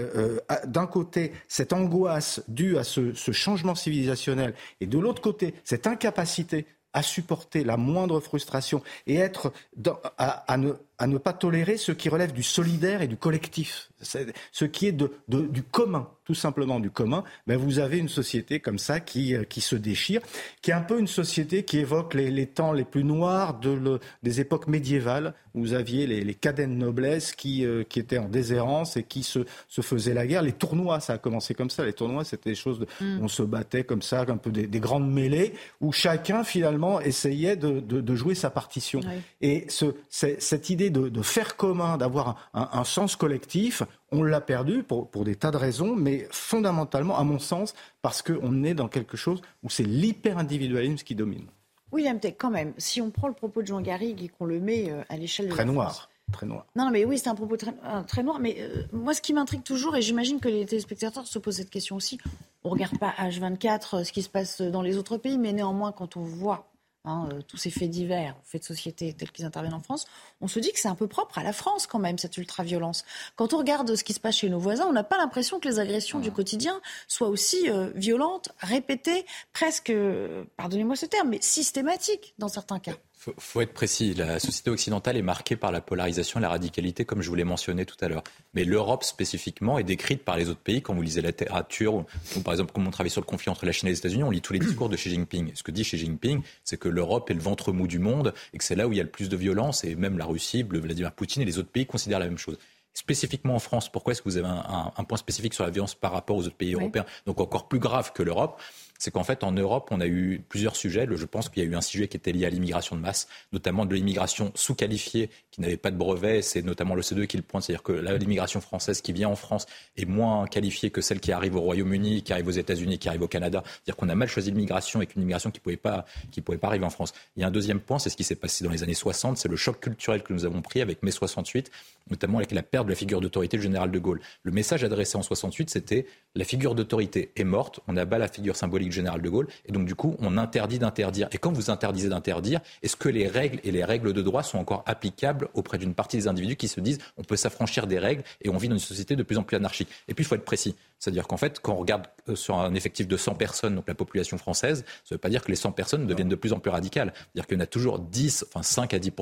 [0.67, 5.87] d'un côté cette angoisse due à ce, ce changement civilisationnel et de l'autre côté cette
[5.87, 11.77] incapacité à supporter la moindre frustration et être dans, à, ne, à, ne, pas tolérer
[11.77, 16.35] ce qui relève du solidaire et du collectif, ce qui est de, du commun, tout
[16.35, 20.21] simplement du commun, ben vous avez une société comme ça qui, euh, qui se déchire,
[20.61, 23.71] qui est un peu une société qui évoque les, les temps les plus noirs de
[23.71, 27.99] le, des époques médiévales, où vous aviez les, les cadets de noblesse qui, euh, qui
[27.99, 30.43] étaient en déshérence et qui se, se faisaient la guerre.
[30.43, 31.85] Les tournois, ça a commencé comme ça.
[31.85, 33.21] Les tournois, c'était des choses, de, mm.
[33.23, 37.57] on se battait comme ça, un peu des, des, grandes mêlées, où chacun finalement essayait
[37.57, 39.01] de, de, jouer sa partition.
[39.41, 44.83] Et ce, cette idée de, de faire commun, d'avoir un, sens collectif, on l'a perdu
[44.83, 48.89] pour, pour, des tas de raisons, mais fondamentalement, à mon sens, parce qu'on est dans
[48.89, 51.47] quelque chose où c'est l'hyper-individualisme qui domine.
[51.93, 54.61] William Tech, quand même, si on prend le propos de Jean Garrigue et qu'on le
[54.61, 56.11] met euh, à l'échelle de Très noir.
[56.33, 56.67] Très noir.
[56.77, 57.73] Non, mais oui, c'est un propos très,
[58.07, 58.39] très noir.
[58.39, 61.71] Mais euh, moi, ce qui m'intrigue toujours, et j'imagine que les téléspectateurs se posent cette
[61.71, 62.19] question aussi,
[62.65, 65.53] on ne regarde pas H24 euh, ce qui se passe dans les autres pays, mais
[65.53, 66.69] néanmoins, quand on voit
[67.09, 70.07] Hein, euh, tous ces faits divers, faits de société tels qu'ils interviennent en France,
[70.43, 73.03] on se dit que c'est un peu propre à la France quand même, cette ultra-violence.
[73.35, 75.67] Quand on regarde ce qui se passe chez nos voisins, on n'a pas l'impression que
[75.69, 81.41] les agressions du quotidien soient aussi euh, violentes, répétées, presque, euh, pardonnez-moi ce terme, mais
[81.41, 82.97] systématiques dans certains cas.
[83.37, 84.15] Il faut, être précis.
[84.15, 87.45] La société occidentale est marquée par la polarisation et la radicalité, comme je vous l'ai
[87.45, 88.23] mentionné tout à l'heure.
[88.55, 90.83] Mais l'Europe spécifiquement est décrite par les autres pays.
[90.83, 93.67] Quand vous lisez la littérature, ou, par exemple, comme on travaille sur le conflit entre
[93.67, 95.53] la Chine et les États-Unis, on lit tous les discours de Xi Jinping.
[95.55, 98.59] Ce que dit Xi Jinping, c'est que l'Europe est le ventre mou du monde et
[98.59, 99.85] que c'est là où il y a le plus de violence.
[99.85, 102.59] Et même la Russie, Vladimir Poutine et les autres pays considèrent la même chose
[102.95, 105.95] spécifiquement en France, pourquoi est-ce que vous avez un, un, point spécifique sur la violence
[105.95, 108.61] par rapport aux autres pays européens, donc encore plus grave que l'Europe
[108.99, 111.07] c'est qu'en fait, en Europe, on a eu plusieurs sujets.
[111.11, 113.29] Je pense qu'il y a eu un sujet qui était lié à l'immigration de masse,
[113.53, 116.41] notamment de l'immigration sous-qualifiée, qui n'avaient pas de brevet.
[116.41, 119.67] C'est notamment le C2 qui le pointe, c'est-à-dire que l'immigration française qui vient en France
[119.97, 123.23] est moins qualifiée que celle qui arrive au Royaume-Uni, qui arrive aux États-Unis, qui arrive
[123.23, 123.63] au Canada.
[123.65, 126.07] C'est-à-dire qu'on a mal choisi l'immigration et qu'une immigration qui ne pouvait, pas,
[126.45, 127.13] pouvait pas arriver en France.
[127.37, 129.37] Il y a un deuxième point, c'est ce qui s'est passé dans les années 60,
[129.37, 131.71] c'est le choc culturel que nous avons pris avec mai 68,
[132.11, 134.21] notamment avec la perte de la figure d'autorité du général de Gaulle.
[134.45, 138.57] Le message adressé en 68, c'était la figure d'autorité est morte, on abat la figure
[138.57, 141.29] symbolique du général de Gaulle, et donc du coup, on interdit d'interdire.
[141.33, 144.59] Et quand vous interdisez d'interdire, est-ce que les règles et les règles de droit sont
[144.59, 148.23] encore applicables auprès d'une partie des individus qui se disent on peut s'affranchir des règles
[148.43, 150.35] et on vit dans une société de plus en plus anarchique Et puis, il faut
[150.35, 150.75] être précis.
[150.99, 153.95] C'est-à-dire qu'en fait, quand on regarde euh, sur un effectif de 100 personnes, donc la
[153.95, 156.59] population française, ça ne veut pas dire que les 100 personnes deviennent de plus en
[156.59, 157.13] plus radicales.
[157.15, 159.13] C'est-à-dire qu'il y en a toujours 10, enfin 5 à 10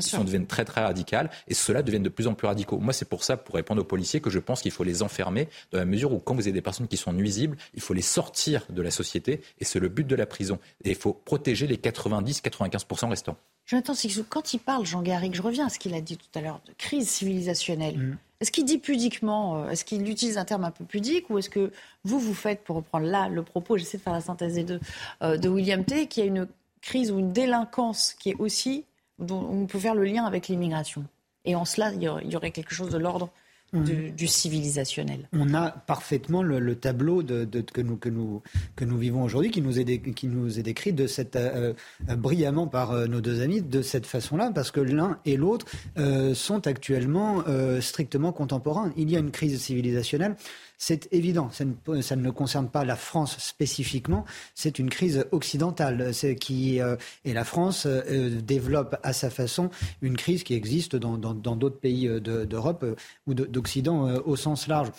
[0.00, 2.78] qui sont, deviennent très très radicales et ceux-là deviennent de plus en plus radicaux.
[2.78, 5.48] Moi, c'est pour ça, pour répondre aux policiers, que je pense qu'il faut les enfermer
[5.72, 8.02] dans la mesure où quand vous avez des personnes qui sont nuisibles, il faut les
[8.02, 10.58] sortir de la société et c'est le but de la prison.
[10.84, 13.36] Et il faut protéger les 90-95% restants.
[13.66, 16.38] Jonathan Sixou, quand il parle, Jean Garrigue, je reviens à ce qu'il a dit tout
[16.38, 17.98] à l'heure, de crise civilisationnelle.
[17.98, 18.18] Mm.
[18.40, 21.50] Est-ce qu'il dit pudiquement, euh, est-ce qu'il utilise un terme un peu pudique ou est-ce
[21.50, 21.72] que
[22.04, 24.80] vous, vous faites, pour reprendre là le propos, j'essaie de faire la synthèse des deux,
[25.22, 26.46] euh, de William T., qu'il y a une
[26.80, 28.84] crise ou une délinquance qui est aussi,
[29.18, 31.04] dont on peut faire le lien avec l'immigration
[31.44, 33.30] Et en cela, il y aurait quelque chose de l'ordre
[33.72, 35.28] du, du, civilisationnel.
[35.32, 38.42] On a parfaitement le, tableau de, de, que, nous, que, nous,
[38.76, 41.74] que nous vivons aujourd'hui, qui, nous est qui nous est décrit de cette, euh,
[42.08, 45.66] euh, brillamment par euh, nos deux amis de cette façon-là, parce que l'un et l'autre
[46.34, 47.44] sont actuellement
[47.80, 48.92] strictement contemporains.
[48.96, 50.36] Il y a une crise civilisationnelle
[50.78, 51.64] c'est évident, ça
[52.16, 57.86] ne, concerne pas la France spécifiquement, c'est une crise occidentale qui, euh, et la France
[57.86, 59.70] euh, développe à sa façon
[60.02, 62.84] une crise qui existe dans d'autres pays euh, d'Europe
[63.26, 64.90] ou d'Occident au sens large.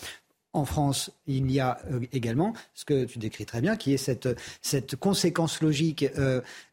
[0.54, 1.78] En France, il y a
[2.12, 4.28] également ce que tu décris très bien, qui est cette,
[4.62, 6.06] cette conséquence logique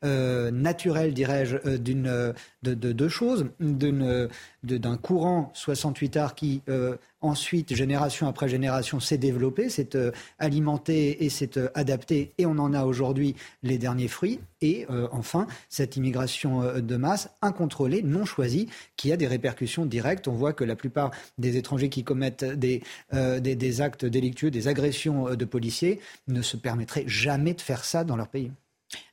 [0.01, 6.61] naturelle, dirais-je, de deux choses, d'un courant 68 art qui
[7.21, 12.57] ensuite, génération après génération, s'est développé, s'est euh, alimenté et s'est euh, adapté, et on
[12.57, 14.39] en a aujourd'hui les derniers fruits.
[14.61, 20.27] Et euh, enfin, cette immigration de masse incontrôlée, non choisie, qui a des répercussions directes.
[20.27, 22.81] On voit que la plupart des étrangers qui commettent des,
[23.13, 28.03] des, des actes délictueux, des agressions de policiers, ne se permettraient jamais de faire ça
[28.03, 28.51] dans leur pays.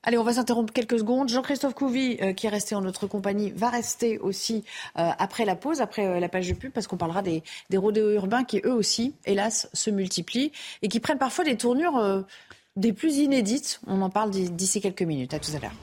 [0.03, 1.29] Allez, on va s'interrompre quelques secondes.
[1.29, 4.65] Jean-Christophe Couvi, euh, qui est resté en notre compagnie, va rester aussi
[4.99, 7.77] euh, après la pause, après euh, la page de pub, parce qu'on parlera des, des
[7.77, 12.25] rodéos urbains qui, eux aussi, hélas, se multiplient et qui prennent parfois des tournures
[12.77, 13.81] des plus inédites.
[13.87, 15.35] On en parle d'ici quelques minutes.
[15.35, 15.75] À tout à l'heure.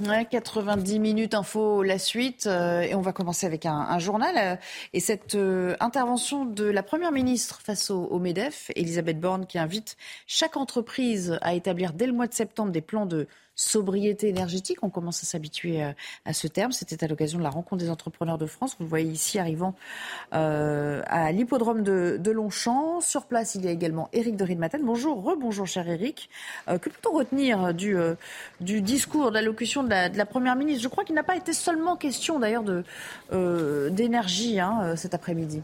[0.00, 2.46] 90 minutes info, la suite.
[2.46, 4.34] Euh, et on va commencer avec un, journal.
[4.36, 4.56] Euh,
[4.92, 9.96] et cette euh, intervention de la Première ministre face au, MEDEF, Elisabeth Borne, qui invite
[10.26, 14.78] chaque entreprise à établir dès le mois de septembre des plans de sobriété énergétique.
[14.82, 15.92] On commence à s'habituer euh,
[16.24, 16.72] à, ce terme.
[16.72, 18.76] C'était à l'occasion de la rencontre des entrepreneurs de France.
[18.78, 19.74] Vous le voyez ici arrivant
[20.32, 23.00] euh, à l'hippodrome de, Longchamp.
[23.00, 24.84] Sur place, il y a également Éric de Ridmaten.
[24.84, 26.28] Bonjour, rebonjour cher Éric.
[26.68, 27.96] Euh, que peut-on retenir du,
[28.60, 30.82] discours, de l'allocution de la, de la Première ministre?
[30.82, 32.64] Je crois qu'il n'a pas été seulement question d'ailleurs
[33.30, 35.62] d'énergie hein, cet après-midi.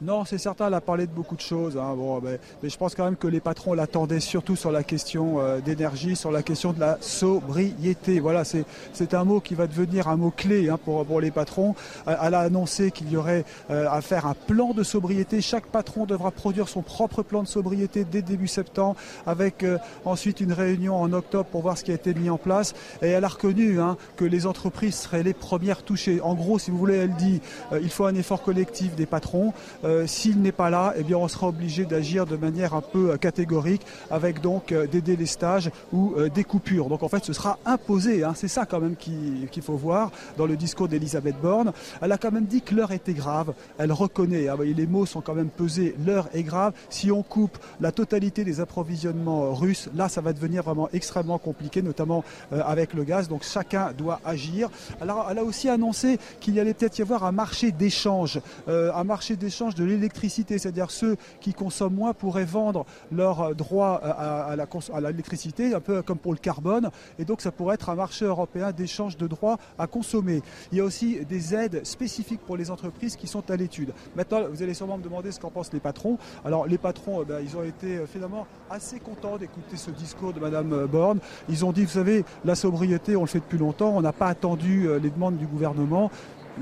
[0.00, 1.76] Non, c'est certain, elle a parlé de beaucoup de choses.
[1.76, 1.94] Hein.
[1.96, 5.58] Bon, mais, je pense quand même que les patrons l'attendaient surtout sur la question euh,
[5.58, 8.20] d'énergie, sur la question de la sobriété.
[8.20, 11.74] Voilà, c'est un mot qui va devenir un mot clé hein, pour, pour les patrons.
[12.06, 15.40] Euh, elle a annoncé qu'il y aurait euh, à faire un plan de sobriété.
[15.40, 18.94] Chaque patron devra produire son propre plan de sobriété dès début septembre,
[19.26, 19.64] avec
[20.04, 22.74] ensuite une réunion en octobre pour voir ce qui a été mis en place.
[23.02, 26.20] Et elle a reconnu hein, que les entreprises seraient les premières touchées.
[26.20, 27.40] En gros, si vous voulez, elle dit
[27.72, 29.52] il faut un effort collectif des patrons.
[29.88, 33.12] Euh, s'il n'est pas là, eh bien, on sera obligé d'agir de manière un peu
[33.12, 36.88] euh, catégorique avec donc euh, des délestages ou des coupures.
[36.88, 38.22] Donc en fait, ce sera imposé.
[38.22, 38.32] Hein.
[38.34, 41.72] C'est ça quand même qu'il faut voir dans le discours d'Elisabeth Borne.
[42.02, 43.54] Elle a quand même dit que l'heure était grave.
[43.78, 44.48] Elle reconnaît.
[44.48, 45.94] Hein, les mots sont quand même pesés.
[46.04, 46.74] L'heure est grave.
[46.90, 51.82] Si on coupe la totalité des approvisionnements russes, là, ça va devenir vraiment extrêmement compliqué,
[51.82, 53.28] notamment avec le gaz.
[53.28, 54.68] Donc chacun doit agir.
[55.00, 59.36] Alors, elle a aussi annoncé qu'il allait peut-être y avoir un marché d'échange, un marché
[59.36, 65.74] d'échange de l'électricité, c'est-à-dire ceux qui consomment moins pourraient vendre leurs droits à, à l'électricité,
[65.74, 69.16] un peu comme pour le carbone, et donc ça pourrait être un marché européen d'échange
[69.16, 70.42] de droits à consommer.
[70.72, 73.92] Il y a aussi des aides spécifiques pour les entreprises qui sont à l'étude.
[74.16, 76.18] Maintenant, vous allez sûrement me demander ce qu'en pensent les patrons.
[76.44, 80.32] Alors les patrons, eh ben, ils ont été euh, finalement assez contents d'écouter ce discours
[80.32, 81.20] de Madame euh, Borne.
[81.48, 84.28] Ils ont dit, vous savez, la sobriété, on le fait depuis longtemps, on n'a pas
[84.28, 86.10] attendu euh, les demandes du gouvernement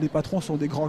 [0.01, 0.89] les patrons sont des grands,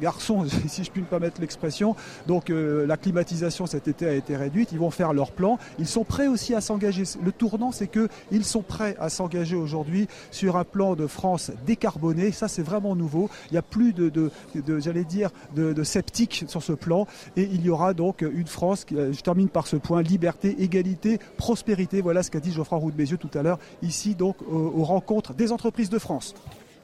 [0.00, 1.96] garçons, si je puis ne pas mettre l'expression.
[2.26, 4.70] Donc euh, la climatisation cet été a été réduite.
[4.72, 5.58] Ils vont faire leur plan.
[5.78, 7.04] Ils sont prêts aussi à s'engager.
[7.22, 12.32] Le tournant, c'est qu'ils sont prêts à s'engager aujourd'hui sur un plan de France décarboné.
[12.32, 13.30] Ça, c'est vraiment nouveau.
[13.50, 14.30] Il n'y a plus de,
[14.78, 17.06] j'allais dire, de, sceptiques sur ce plan.
[17.36, 21.18] Et il y aura donc une France, qui, je termine par ce point, liberté, égalité,
[21.36, 22.00] prospérité.
[22.00, 25.34] Voilà ce qu'a dit Geoffroy Roux de Bézieux tout à l'heure, ici donc aux rencontres
[25.34, 26.34] des entreprises de France.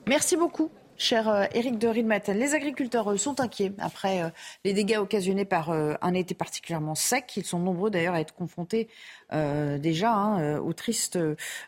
[0.07, 0.71] Merci beaucoup.
[0.99, 4.31] Cher euh, Éric de Riedmatel, les agriculteurs sont inquiets après euh,
[4.65, 7.37] les dégâts occasionnés par euh, un été particulièrement sec.
[7.37, 8.89] Ils sont nombreux d'ailleurs à être confrontés
[9.33, 11.19] déjà hein, au triste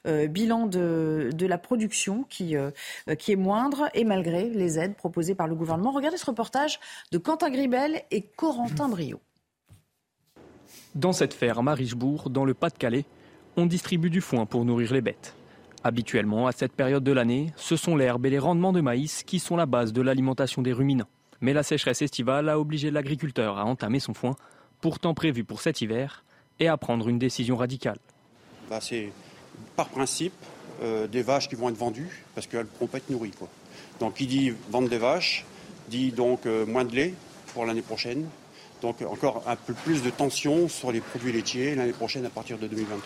[0.07, 2.55] bilan de, la production qui,
[3.19, 5.91] qui est moindre et malgré les aides proposées par le gouvernement.
[5.91, 6.79] Regardez ce reportage
[7.11, 9.19] de Quentin Gribel et Corentin Brio.
[10.95, 13.05] Dans cette ferme à Richebourg, dans le Pas-de-Calais,
[13.57, 15.35] on distribue du foin pour nourrir les bêtes.
[15.85, 19.39] Habituellement, à cette période de l'année, ce sont l'herbe et les rendements de maïs qui
[19.39, 21.09] sont la base de l'alimentation des ruminants.
[21.41, 24.35] Mais la sécheresse estivale a obligé l'agriculteur à entamer son foin,
[24.81, 26.25] pourtant prévu pour cet hiver,
[26.59, 27.99] et à prendre une décision radicale.
[28.69, 29.13] Bah, c'est
[29.77, 30.33] par principe
[30.83, 33.33] euh, des vaches qui vont être vendues parce qu'elles ne pourront pas être nourries.
[34.01, 35.45] Donc qui dit vendre des vaches,
[35.89, 37.15] dit donc euh, moins de lait
[37.55, 38.27] pour l'année prochaine.
[38.83, 42.59] Donc encore un peu plus de tension sur les produits laitiers l'année prochaine à partir
[42.59, 43.01] de 2023.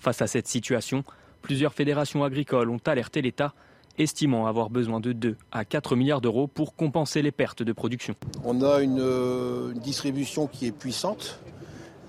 [0.00, 1.04] Face à cette situation,
[1.42, 3.52] Plusieurs fédérations agricoles ont alerté l'État,
[3.98, 8.14] estimant avoir besoin de 2 à 4 milliards d'euros pour compenser les pertes de production.
[8.44, 11.40] On a une, euh, distribution qui est puissante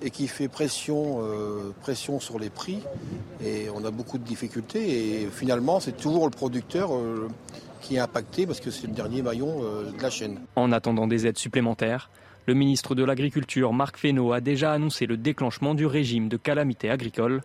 [0.01, 2.79] et qui fait pression, euh, pression sur les prix.
[3.43, 5.23] Et on a beaucoup de difficultés.
[5.23, 7.27] Et finalement, c'est toujours le producteur euh,
[7.81, 10.39] qui est impacté parce que c'est le dernier maillon de la chaîne.
[10.55, 12.09] En attendant des aides supplémentaires,
[12.45, 16.89] le ministre de l'Agriculture, Marc Fesneau, a déjà annoncé le déclenchement du régime de calamité
[16.89, 17.41] agricole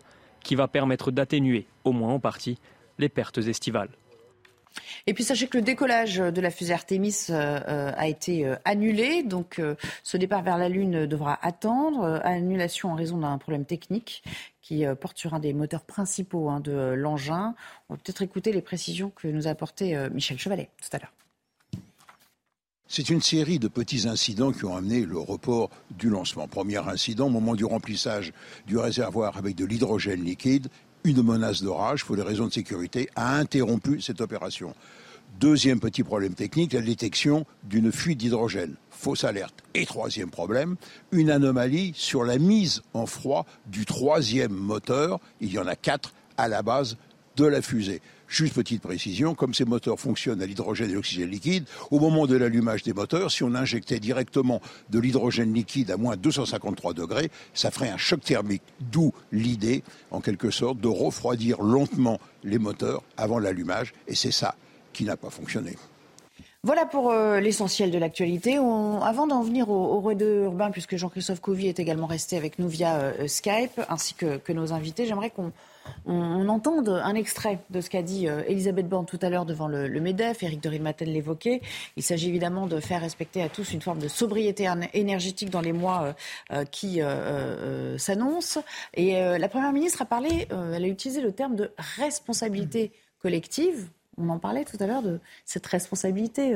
[0.49, 2.57] qui va permettre d'atténuer, au moins en partie,
[2.99, 3.91] les pertes estivales.
[5.07, 8.57] Et puis sachez que le décollage de la fusée Artemis euh, euh, a été euh,
[8.65, 9.61] annulé, donc
[10.03, 12.19] ce départ vers la Lune devra attendre.
[12.25, 14.23] annulation en raison d'un problème technique
[14.63, 17.55] qui porte sur un des moteurs principaux hein, de l'engin.
[17.91, 21.13] On va peut-être écouter les précisions que nous a apportées Michel Chevalet tout à l'heure.
[22.91, 26.49] C'est une série de petits incidents qui ont amené le report du lancement.
[26.49, 28.33] Premier incident, au moment du remplissage
[28.67, 30.69] du réservoir avec de l'hydrogène liquide,
[31.05, 34.75] une menace d'orage, pour des raisons de sécurité, a interrompu cette opération.
[35.39, 38.77] Deuxième petit problème technique, la détection d'une fuite d'hydrogène.
[38.91, 39.63] Fausse alerte.
[39.75, 40.77] Et troisième problème,
[41.13, 45.21] une anomalie sur la mise en froid du troisième moteur.
[45.43, 46.97] Il y en a quatre à la base
[47.37, 48.01] de la fusée.
[48.29, 52.37] Juste petite précision, comme ces moteurs fonctionnent à l'hydrogène et l'oxygène liquide, au moment de
[52.37, 54.61] l'allumage des moteurs, si on injectait directement
[54.91, 58.63] de l'hydrogène liquide à moins 253 degrés, ça ferait un choc thermique.
[58.81, 63.95] D'où l'idée, en quelque sorte, de refroidir lentement les moteurs avant l'allumage.
[64.07, 64.57] Et c'est ça
[64.93, 65.77] qui n'a pas fonctionné.
[66.65, 68.57] Voilà pour euh, l'essentiel de l'actualité.
[68.57, 72.97] Avant d'en venir au, au urbain, puisque Jean-Christophe Couvi est également resté avec nous via
[72.97, 75.53] euh, Skype, ainsi que, que nos invités, j'aimerais qu'on
[76.07, 79.69] on, entend un extrait de ce qu'a dit euh, Elisabeth Borne tout à l'heure devant
[79.69, 80.43] le, MEDEF.
[80.43, 81.61] Éric de Rilmatel l'évoquait.
[81.97, 85.73] Il s'agit évidemment de faire respecter à tous une forme de sobriété énergétique dans les
[85.73, 86.13] mois euh,
[86.53, 87.01] euh, qui
[87.99, 88.63] s'annoncent.
[88.95, 93.89] Et la Première ministre a parlé, elle a utilisé le terme de responsabilité collective.
[94.17, 96.55] On en parlait tout à l'heure de cette responsabilité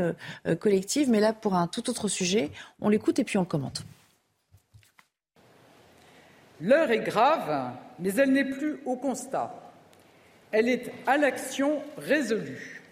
[0.60, 2.50] collective, mais là pour un tout autre sujet.
[2.80, 3.84] On l'écoute et puis on commente.
[6.62, 9.54] L'heure est grave mais elle n'est plus au constat.
[10.50, 12.82] Elle est à l'action résolue.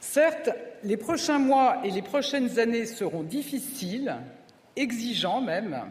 [0.00, 0.50] Certes,
[0.84, 4.16] les prochains mois et les prochaines années seront difficiles,
[4.76, 5.82] exigeants même,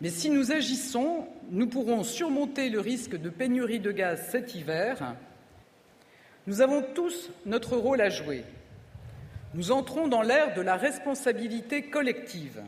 [0.00, 5.14] mais si nous agissons, nous pourrons surmonter le risque de pénurie de gaz cet hiver.
[6.46, 8.44] Nous avons tous notre rôle à jouer.
[9.54, 12.60] Nous entrons dans l'ère de la responsabilité collective.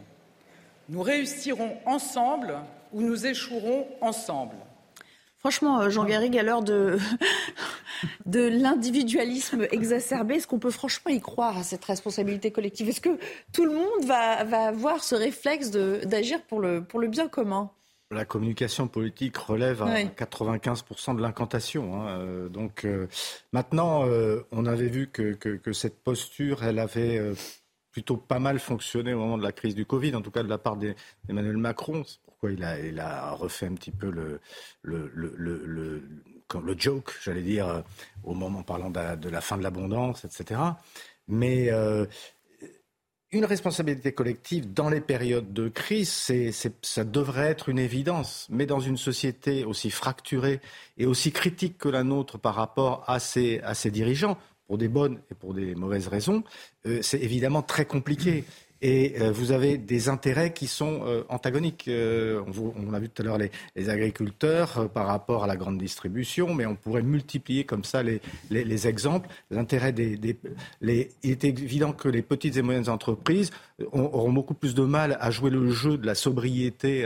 [0.88, 2.56] Nous réussirons ensemble
[2.94, 4.56] où nous échouerons ensemble.
[5.44, 6.96] Franchement, euh, Jean Garrigue, à l'heure de,
[8.24, 12.88] de l'individualisme exacerbé, est-ce qu'on peut franchement y croire à cette responsabilité collective?
[12.88, 13.18] Est-ce que
[13.52, 17.70] tout le monde va, va avoir ce réflexe d'agir pour le, pour le bien commun?
[18.10, 22.00] La communication politique relève à 95% de l'incantation.
[22.00, 22.08] Hein.
[22.08, 23.08] Euh, donc euh,
[23.52, 24.06] maintenant,
[24.50, 27.20] on avait vu que, que, cette posture, elle avait
[27.90, 30.48] plutôt pas mal fonctionné au moment de la crise du Covid, en tout cas de
[30.48, 32.04] la part d'Emmanuel Macron
[32.52, 34.40] il a, refait un petit peu le,
[36.78, 37.80] joke, j'allais dire, euh,
[38.22, 40.60] au moment parlant de, la fin de l'abondance, etc.
[41.28, 42.06] Mais euh,
[43.32, 46.30] une responsabilité collective dans les périodes de crise,
[46.82, 48.46] ça devrait être une évidence.
[48.50, 50.60] Mais dans une société aussi fracturée
[50.98, 54.88] et aussi critique que la nôtre par rapport à ses, à ses dirigeants, pour des
[54.88, 56.42] bonnes et pour des mauvaises raisons,
[57.02, 58.44] c'est évidemment très compliqué.
[58.82, 61.86] Et euh, vous avez des intérêts qui sont euh, antagoniques.
[61.88, 62.42] Euh,
[62.76, 66.66] on, a vu tout à l'heure les, agriculteurs par rapport à la grande distribution, mais
[66.66, 68.20] on pourrait multiplier comme ça les,
[68.50, 69.28] les, exemples.
[69.50, 70.36] L'intérêt des, des
[70.80, 73.50] les, il est évident que les petites et moyennes entreprises
[73.92, 77.04] auront beaucoup plus de mal à jouer le jeu de la sobriété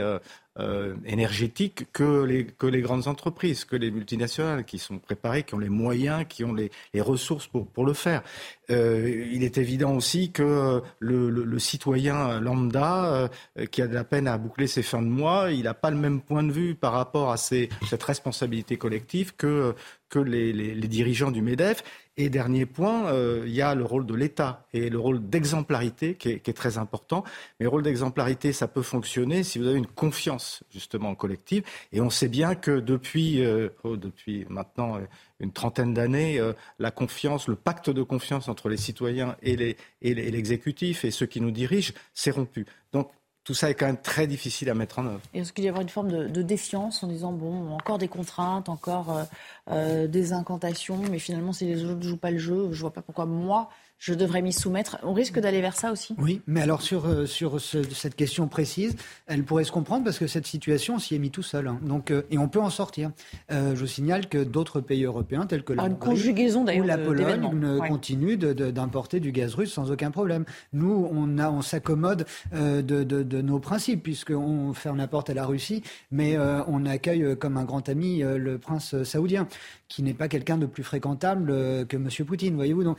[0.59, 5.55] euh, énergétique que les, que les grandes entreprises, que les multinationales qui sont préparées, qui
[5.55, 8.23] ont les moyens, qui ont les, les ressources pour, pour le faire.
[8.69, 14.03] Euh, il est évident aussi que le, le, citoyen lambda euh, qui a de la
[14.03, 16.75] peine à boucler ses fins de mois, il n'a pas le même point de vue
[16.75, 19.75] par rapport à ces, cette responsabilité collective que,
[20.09, 21.83] que les, les dirigeants du MEDEF.
[22.21, 26.15] Et dernier point, euh, il y a le rôle de l'État et le rôle d'exemplarité
[26.15, 27.23] qui est, très important.
[27.57, 31.63] Mais le rôle d'exemplarité, ça peut fonctionner si vous avez une confiance justement collective.
[31.93, 35.05] Et on sait bien que depuis, euh, oh, depuis maintenant euh,
[35.39, 36.41] une trentaine d'années,
[36.79, 39.55] la confiance, le pacte de confiance entre les citoyens et
[40.01, 42.65] l'exécutif et, et ceux qui nous dirigent s'est rompu.
[42.91, 43.09] Donc
[43.49, 45.21] tout ça est quand même très difficile à mettre en œuvre.
[45.33, 49.09] Est-ce qu'il y avoir une forme de, défiance en disant, bon, encore des contraintes, encore
[49.09, 49.23] euh,
[49.71, 52.81] euh, des incantations, mais finalement, si les autres ne jouent pas le jeu, je ne
[52.81, 54.97] vois pas pourquoi moi, je devrais m'y soumettre.
[55.03, 56.15] On risque d'aller vers ça aussi?
[56.17, 58.95] Oui, mais alors sur, euh, sur cette question précise,
[59.27, 61.67] elle pourrait se comprendre parce que cette situation s'y est mise tout seul.
[61.67, 61.79] Hein.
[61.83, 63.11] Donc, euh, et on peut en sortir.
[63.51, 68.37] Euh, je signale que d'autres pays européens, tels que la, conjugaison, ou la Pologne, continuent
[68.37, 70.45] d'importer du gaz russe sans aucun problème.
[70.71, 75.33] Nous, on, a, on s'accommode de, de, de, nos principes, puisqu'on ferme la porte à
[75.33, 76.37] la Russie, mais
[76.67, 79.47] on accueille comme un grand ami le prince saoudien,
[79.87, 81.47] qui n'est pas quelqu'un de plus fréquentable
[81.87, 82.07] que M.
[82.25, 82.83] Poutine, voyez-vous.
[82.83, 82.97] Donc,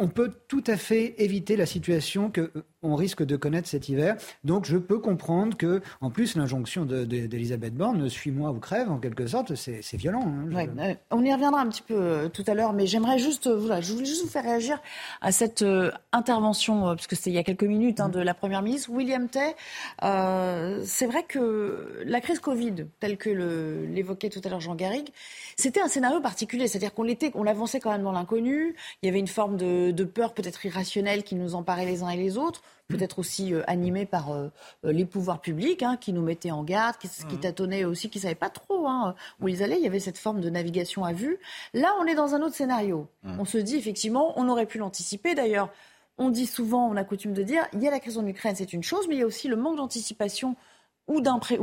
[0.00, 2.50] on peut tout à fait éviter la situation que
[2.82, 4.16] on risque de connaître cet hiver.
[4.44, 9.26] Donc je peux comprendre que, en plus, l'injonction d'Elisabeth Borne, suis-moi ou crève, en quelque
[9.26, 10.24] sorte, c'est violent.
[10.26, 13.46] Hein, euh, on y reviendra un petit peu euh, tout à l'heure, mais j'aimerais juste,
[13.46, 14.80] euh, voilà, je voulais juste vous faire réagir
[15.20, 15.64] à cette
[16.12, 18.12] intervention, parce que c'était il y a quelques minutes, hein, mm.
[18.12, 19.54] de la Première ministre, William Tay.
[20.00, 23.30] c'est vrai que la crise Covid, telle que
[23.92, 25.10] l'évoquait tout à l'heure Jean Garrigue,
[25.60, 29.08] c'était un scénario particulier, c'est-à-dire qu'on l'était, on avançait quand même dans l'inconnu, il y
[29.08, 32.36] avait une forme de, de peur peut-être irrationnelle qui nous emparait les uns et les
[32.36, 34.48] autres peut-être aussi euh, animé par euh,
[34.84, 37.40] euh, les pouvoirs publics hein, qui nous mettaient en garde, qui, qui mmh.
[37.40, 39.78] tâtonnaient aussi, qui ne savaient pas trop hein, où ils allaient.
[39.78, 41.38] Il y avait cette forme de navigation à vue.
[41.72, 43.06] Là, on est dans un autre scénario.
[43.22, 43.40] Mmh.
[43.40, 45.34] On se dit effectivement, on aurait pu l'anticiper.
[45.34, 45.70] D'ailleurs,
[46.18, 48.54] on dit souvent, on a coutume de dire, il y a la crise en Ukraine,
[48.54, 50.56] c'est une chose, mais il y a aussi le manque d'anticipation
[51.10, 51.20] ou,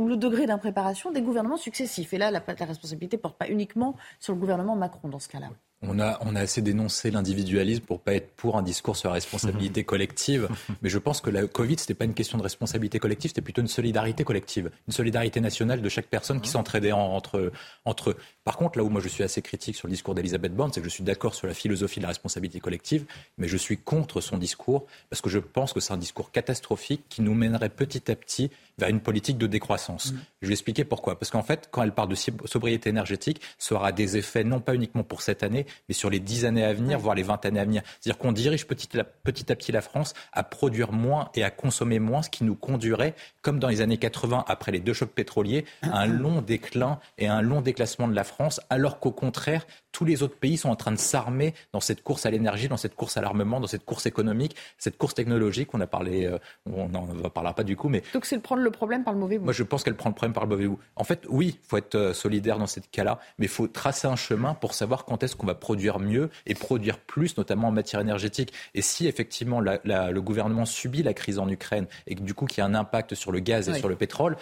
[0.08, 2.12] le degré d'impréparation des gouvernements successifs.
[2.12, 5.28] Et là, la, la responsabilité ne porte pas uniquement sur le gouvernement Macron dans ce
[5.28, 5.48] cas-là.
[5.82, 9.14] On a, on a assez dénoncé l'individualisme pour pas être pour un discours sur la
[9.14, 10.48] responsabilité collective.
[10.82, 13.62] Mais je pense que la Covid, c'était pas une question de responsabilité collective, c'était plutôt
[13.62, 17.52] une solidarité collective, une solidarité nationale de chaque personne qui s'entraidait entre,
[17.84, 18.16] entre eux.
[18.44, 20.80] Par contre, là où moi je suis assez critique sur le discours d'Elisabeth Borne, c'est
[20.80, 23.04] que je suis d'accord sur la philosophie de la responsabilité collective,
[23.36, 27.02] mais je suis contre son discours parce que je pense que c'est un discours catastrophique
[27.08, 30.12] qui nous mènerait petit à petit vers une politique de décroissance.
[30.12, 30.18] Mm.
[30.42, 31.18] Je vais expliquer pourquoi.
[31.18, 34.74] Parce qu'en fait, quand elle parle de sobriété énergétique, ça aura des effets non pas
[34.74, 37.60] uniquement pour cette année, mais sur les dix années à venir, voire les vingt années
[37.60, 37.82] à venir.
[38.00, 41.50] C'est-à-dire qu'on dirige petit à, petit à petit la France à produire moins et à
[41.50, 45.10] consommer moins, ce qui nous conduirait, comme dans les années 80, après les deux chocs
[45.10, 49.66] pétroliers, à un long déclin et un long déclassement de la France, alors qu'au contraire,
[49.92, 52.76] tous les autres pays sont en train de s'armer dans cette course à l'énergie, dans
[52.76, 55.74] cette course à l'armement, dans cette course économique, cette course technologique.
[55.74, 58.62] On a parlé, euh, on n'en parlera pas du coup, mais donc c'est de prendre
[58.62, 59.44] le problème par le mauvais bout.
[59.44, 60.78] Moi, je pense qu'elle prend le problème par le mauvais bout.
[60.96, 64.06] En fait, oui, il faut être euh, solidaire dans ce cas-là, mais il faut tracer
[64.06, 67.72] un chemin pour savoir quand est-ce qu'on va produire mieux et produire plus, notamment en
[67.72, 68.52] matière énergétique.
[68.74, 72.58] Et si effectivement le gouvernement subit la crise en Ukraine et que du coup qu'il
[72.58, 74.36] y a un impact sur le gaz et sur le pétrole,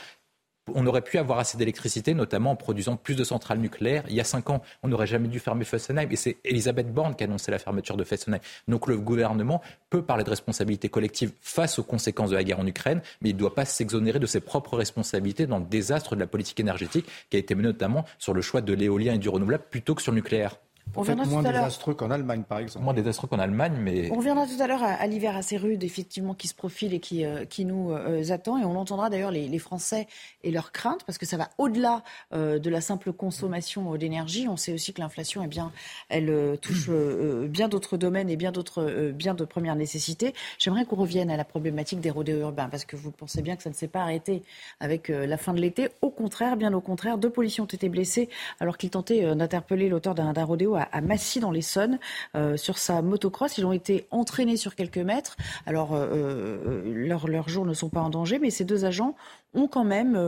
[0.74, 4.02] on aurait pu avoir assez d'électricité, notamment en produisant plus de centrales nucléaires.
[4.08, 6.08] Il y a cinq ans, on n'aurait jamais dû fermer Fessenheim.
[6.10, 8.40] Et c'est Elisabeth Borne qui a annoncé la fermeture de Fessenheim.
[8.66, 12.66] Donc le gouvernement peut parler de responsabilité collective face aux conséquences de la guerre en
[12.66, 16.20] Ukraine, mais il ne doit pas s'exonérer de ses propres responsabilités dans le désastre de
[16.20, 19.28] la politique énergétique qui a été menée notamment sur le choix de l'éolien et du
[19.28, 20.56] renouvelable plutôt que sur le nucléaire.
[20.94, 22.84] On fait, moins désastreux qu'en Allemagne, par exemple.
[22.84, 24.10] Moins désastreux qu'en Allemagne, mais...
[24.10, 27.24] On reviendra tout à l'heure à, l'hiver assez rude, effectivement, qui se profile et qui,
[27.24, 28.56] euh, qui nous euh, attend.
[28.58, 30.06] Et on entendra d'ailleurs les, Français
[30.44, 32.02] et leurs craintes, parce que ça va au-delà
[32.34, 34.46] euh, de la simple consommation d'énergie.
[34.48, 35.72] On sait aussi que l'inflation, eh bien,
[36.08, 40.34] elle touche bien d'autres domaines et bien d'autres biens de première nécessité.
[40.58, 43.62] J'aimerais qu'on revienne à la problématique des rodéos urbains, parce que vous pensez bien que
[43.62, 44.42] ça ne s'est pas arrêté
[44.80, 45.88] avec la fin de l'été.
[46.02, 48.28] Au contraire, bien au contraire, deux policiers ont été blessés
[48.60, 51.98] alors qu'ils tentaient d'interpeller l'auteur d'un rodéo à, Massy dans l'Essonne
[52.34, 53.58] euh, sur sa motocross.
[53.58, 55.36] Ils ont été entraînés sur quelques mètres.
[55.66, 56.82] Alors euh, euh,
[57.26, 59.14] leurs jours ne sont pas en danger, mais ces deux agents
[59.56, 60.18] ont quand même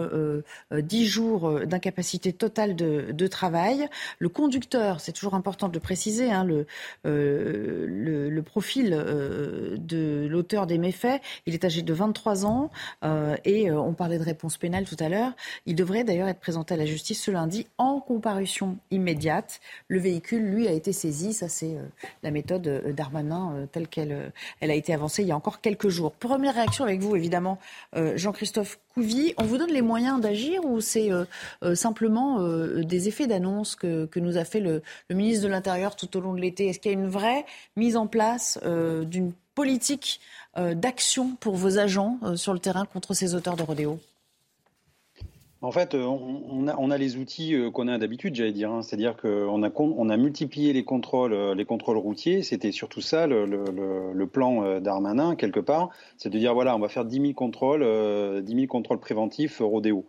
[0.72, 3.88] 10 jours d'incapacité totale de, travail.
[4.18, 11.20] Le conducteur, c'est toujours important de le préciser, hein, le, profil de l'auteur des méfaits,
[11.46, 12.70] il est âgé de 23 ans
[13.44, 15.32] et on parlait de réponse pénale tout à l'heure.
[15.66, 19.60] Il devrait d'ailleurs être présenté à la justice ce lundi en comparution immédiate.
[19.88, 21.32] Le véhicule, lui, a été saisi.
[21.32, 21.76] Ça, c'est
[22.22, 26.12] la méthode d'Armanin telle qu'elle elle a été avancée il y a encore quelques jours.
[26.12, 27.58] Première réaction avec vous, évidemment,
[27.96, 28.78] euh, Jean-Christophe
[29.36, 31.24] On vous donne les moyens d'agir ou c'est euh,
[31.62, 36.16] euh, simplement des effets d'annonce que, nous a fait le, le ministre de l'Intérieur tout
[36.16, 36.68] au long de l'été?
[36.68, 37.46] Est-ce qu'il y a une vraie
[37.76, 40.20] mise en place d'une politique
[40.56, 44.00] d'action pour vos agents sur le terrain contre ces auteurs de rodéo
[45.60, 48.70] en fait, euh, on a, les outils euh, qu'on a d'habitude, j'allais dire.
[48.70, 48.82] Hein.
[48.82, 52.44] C'est-à-dire qu'on a, multiplié les contrôles, euh, les contrôles routiers.
[52.44, 55.90] C'était surtout ça le, plan d'Armanin, quelque part.
[56.16, 57.82] C'est de dire, voilà, on va faire 10 000 contrôles,
[58.42, 60.04] 10 000 contrôles préventifs rodéo.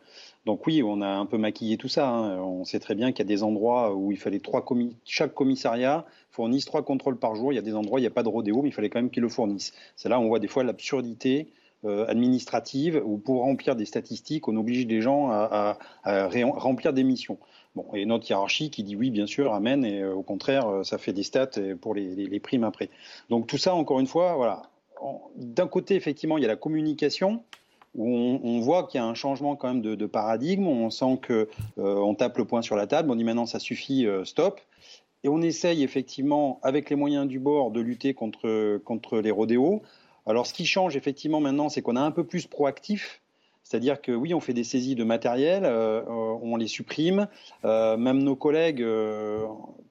[0.45, 2.09] Donc oui, on a un peu maquillé tout ça.
[2.09, 2.39] Hein.
[2.41, 4.63] On sait très bien qu'il y a des endroits où il fallait trois
[5.03, 7.51] chaque commissariat fournisse trois contrôles par jour.
[7.51, 8.89] Il y a des endroits où il n'y a pas de rodéo, mais il fallait
[8.89, 9.73] quand même qu'ils le fournissent.
[9.95, 11.47] C'est là où on voit des fois l'absurdité
[11.85, 17.37] administrative où pour remplir des statistiques, on oblige des gens à, remplir des missions.
[17.75, 20.83] Bon, et notre hiérarchie qui dit oui, bien sûr, amène, et euh, au contraire, euh,
[20.83, 22.89] ça fait des stats pour les, primes après.
[23.29, 24.63] Donc tout ça, encore une fois, voilà.
[25.35, 27.43] D'un côté, effectivement, il y a la communication,
[27.95, 31.49] où on, voit qu'il y a un changement quand même de, paradigme, on sent que
[31.77, 34.59] on tape le poing sur la table, on dit maintenant ça suffit, stop.
[35.23, 39.81] Et on essaye effectivement, avec les moyens du bord, de lutter contre, contre les rodéos.
[40.25, 43.21] Alors, ce qui change effectivement maintenant, c'est qu'on est un peu plus proactif.
[43.69, 46.01] C'est-à-dire que oui, on fait des saisies de matériel, euh,
[46.41, 47.27] on les supprime.
[47.65, 49.45] Euh, même nos collègues euh,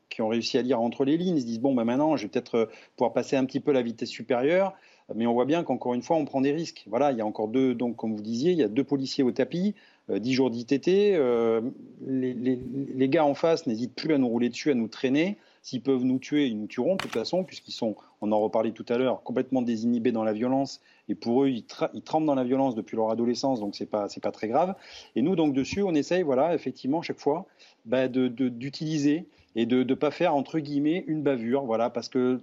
[0.08, 2.28] qui ont réussi à lire entre les lignes se disent bon, ben maintenant, je vais
[2.28, 4.74] peut-être pouvoir passer un petit peu la vitesse supérieure.
[5.14, 6.84] Mais on voit bien qu'encore une fois, on prend des risques.
[6.88, 9.24] Voilà, il y a encore deux, donc comme vous disiez, il y a deux policiers
[9.24, 9.74] au tapis,
[10.10, 10.86] dix jours d'ITT.
[10.86, 15.38] Les, les, gars en face n'hésitent plus à nous rouler dessus, à nous traîner.
[15.68, 18.72] S'ils peuvent nous tuer, ils nous tueront de toute façon, puisqu'ils sont, on en reparlait
[18.72, 20.80] tout à l'heure, complètement désinhibés dans la violence.
[21.10, 24.32] Et pour eux, ils, tremblent dans la violence depuis leur adolescence, donc c'est pas, pas
[24.32, 24.74] très grave.
[25.14, 27.44] Et nous, donc dessus, on essaye, voilà, effectivement, chaque fois,
[27.84, 32.40] bah, d'utiliser et de ne pas faire entre guillemets une bavure, voilà, parce que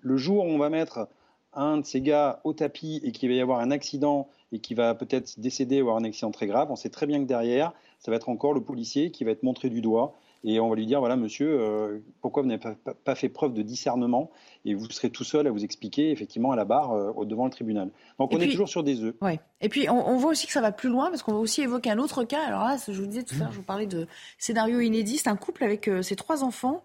[0.00, 1.08] le jour où on va mettre
[1.54, 4.74] un de ces gars au tapis et qu'il va y avoir un accident et qui
[4.74, 7.72] va peut-être décéder ou avoir un accident très grave, on sait très bien que derrière,
[7.98, 10.14] ça va être encore le policier qui va être montré du doigt
[10.44, 12.62] et on va lui dire voilà monsieur, euh, pourquoi vous n'avez
[13.04, 14.30] pas, fait preuve de discernement
[14.64, 17.50] et vous serez tout seul à vous expliquer effectivement à la barre euh, devant le
[17.50, 17.90] tribunal.
[18.18, 19.14] Donc on est toujours sur des œufs.
[19.20, 19.40] Ouais.
[19.60, 21.90] Et puis on, voit aussi que ça va plus loin parce qu'on va aussi évoquer
[21.90, 22.44] un autre cas.
[22.46, 24.06] Alors là, je vous disais tout à l'heure, je vous parlais de
[24.38, 25.18] scénario inédit.
[25.18, 26.84] C'est un couple avec euh, ses trois enfants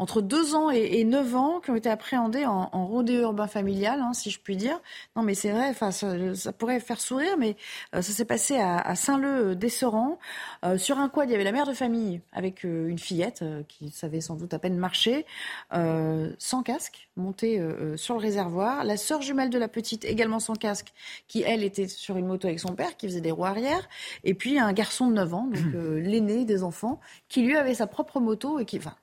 [0.00, 4.00] entre 2 ans et, 9 ans qui ont été appréhendés en, en rodéo urbain familial,
[4.00, 4.80] hein, si je puis dire.
[5.14, 7.54] Non, mais c'est vrai, enfin, ça, pourrait faire sourire, mais
[7.94, 10.18] euh, ça s'est passé à, Saint-Leu-d'Esseran.
[10.64, 13.44] Euh, sur un quad, il y avait la mère de famille avec euh, une fillette
[13.68, 15.26] qui savait sans doute à peine marcher,
[15.70, 17.62] sans casque, montée
[17.96, 18.84] sur le réservoir.
[18.84, 20.94] La sœur jumelle de la petite, également sans casque,
[21.28, 23.86] qui, elle, était sur une moto avec son père, qui faisait des roues arrière.
[24.24, 27.86] Et puis un garçon de 9 ans, donc l'aîné des enfants, qui lui avait sa
[27.86, 28.94] propre moto et qui, enfin,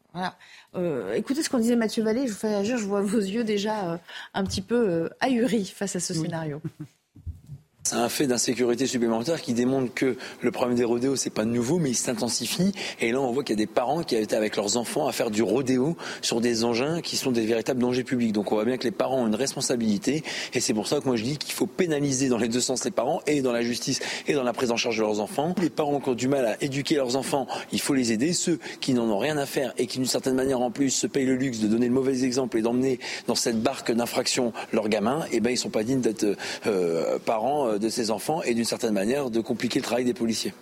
[0.75, 3.43] euh, écoutez ce qu'on disait Mathieu Vallée, je vous fais réagir, je vois vos yeux
[3.43, 3.97] déjà euh,
[4.33, 6.61] un petit peu euh, ahuris face à ce scénario.
[7.93, 11.91] Un fait d'insécurité supplémentaire qui démontre que le problème des rodéos, c'est pas nouveau, mais
[11.91, 12.71] il s'intensifie.
[12.99, 15.11] Et là, on voit qu'il y a des parents qui été avec leurs enfants à
[15.11, 18.31] faire du rodéo sur des engins qui sont des véritables dangers publics.
[18.31, 20.23] Donc on voit bien que les parents ont une responsabilité.
[20.53, 22.83] Et c'est pour ça que moi je dis qu'il faut pénaliser dans les deux sens
[22.85, 25.55] les parents, et dans la justice, et dans la prise en charge de leurs enfants.
[25.61, 28.33] Les parents qui ont du mal à éduquer leurs enfants, il faut les aider.
[28.33, 31.07] Ceux qui n'en ont rien à faire et qui d'une certaine manière en plus se
[31.07, 34.89] payent le luxe de donner le mauvais exemple et d'emmener dans cette barque d'infraction leurs
[34.89, 36.25] gamins, eh ben ils sont pas dignes d'être
[36.65, 40.13] euh, parents euh, de ses enfants et d'une certaine manière de compliquer le travail des
[40.13, 40.53] policiers.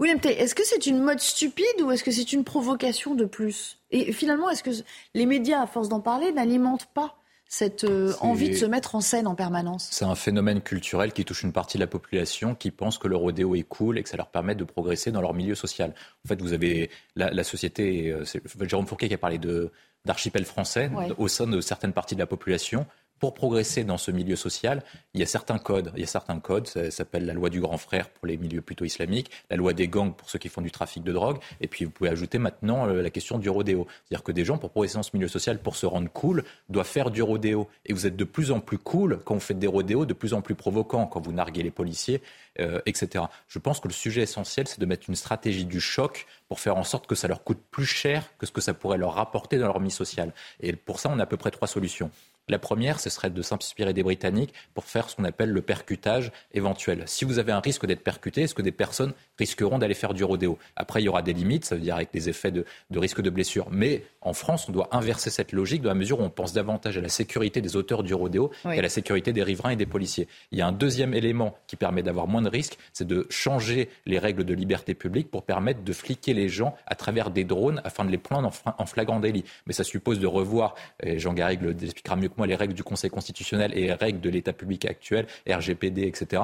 [0.00, 3.24] William Tay, est-ce que c'est une mode stupide ou est-ce que c'est une provocation de
[3.24, 3.78] plus?
[3.90, 4.70] Et finalement, est-ce que
[5.14, 9.00] les médias, à force d'en parler, n'alimentent pas cette euh, envie de se mettre en
[9.00, 9.88] scène en permanence?
[9.92, 13.16] C'est un phénomène culturel qui touche une partie de la population qui pense que le
[13.16, 15.94] rodéo est cool et que ça leur permet de progresser dans leur milieu social.
[16.24, 19.70] En fait, vous avez la, société, euh, c'est Jérôme Fourquet qui a parlé de
[20.04, 22.86] d'archipel français au sein de certaines parties de la population
[23.18, 24.82] pour progresser dans ce milieu social,
[25.14, 25.92] il y a certains codes.
[25.94, 28.60] Il y a certains codes, ça s'appelle la loi du grand frère pour les milieux
[28.60, 31.68] plutôt islamiques, la loi des gangs pour ceux qui font du trafic de drogue, et
[31.68, 33.86] puis vous pouvez ajouter maintenant euh, la question du rodéo.
[34.04, 36.86] C'est-à-dire que des gens, pour progresser dans ce milieu social, pour se rendre cool, doivent
[36.86, 37.68] faire du rodéo.
[37.86, 40.34] Et vous êtes de plus en plus cool quand vous faites des rodéos, de plus
[40.34, 42.20] en plus provocants quand vous narguez les policiers,
[42.60, 43.24] euh, etc.
[43.48, 46.76] Je pense que le sujet essentiel, c'est de mettre une stratégie du choc pour faire
[46.76, 49.58] en sorte que ça leur coûte plus cher que ce que ça pourrait leur rapporter
[49.58, 50.32] dans leur vie sociale.
[50.60, 52.10] Et pour ça, on a à peu près trois solutions
[52.48, 56.30] La première, ce serait de s'inspirer des Britanniques pour faire ce qu'on appelle le percutage
[56.52, 57.04] éventuel.
[57.06, 60.24] Si vous avez un risque d'être percuté, est-ce que des personnes risqueront d'aller faire du
[60.24, 60.58] rodéo?
[60.76, 63.30] Après, il y aura des limites, ça veut dire avec des effets de, risque de
[63.30, 63.68] blessure.
[63.70, 66.98] Mais en France, on doit inverser cette logique dans la mesure où on pense davantage
[66.98, 70.28] à la sécurité des auteurs du rodéo qu'à la sécurité des riverains et des policiers.
[70.52, 73.88] Il y a un deuxième élément qui permet d'avoir moins de risques, c'est de changer
[74.04, 77.80] les règles de liberté publique pour permettre de fliquer les gens à travers des drones
[77.84, 79.44] afin de les prendre en flagrant délit.
[79.66, 83.10] Mais ça suppose de revoir, et Jean Garrigue le expliquera moi, les règles du Conseil
[83.10, 86.42] constitutionnel et les règles de l'État public actuel, RGPD, etc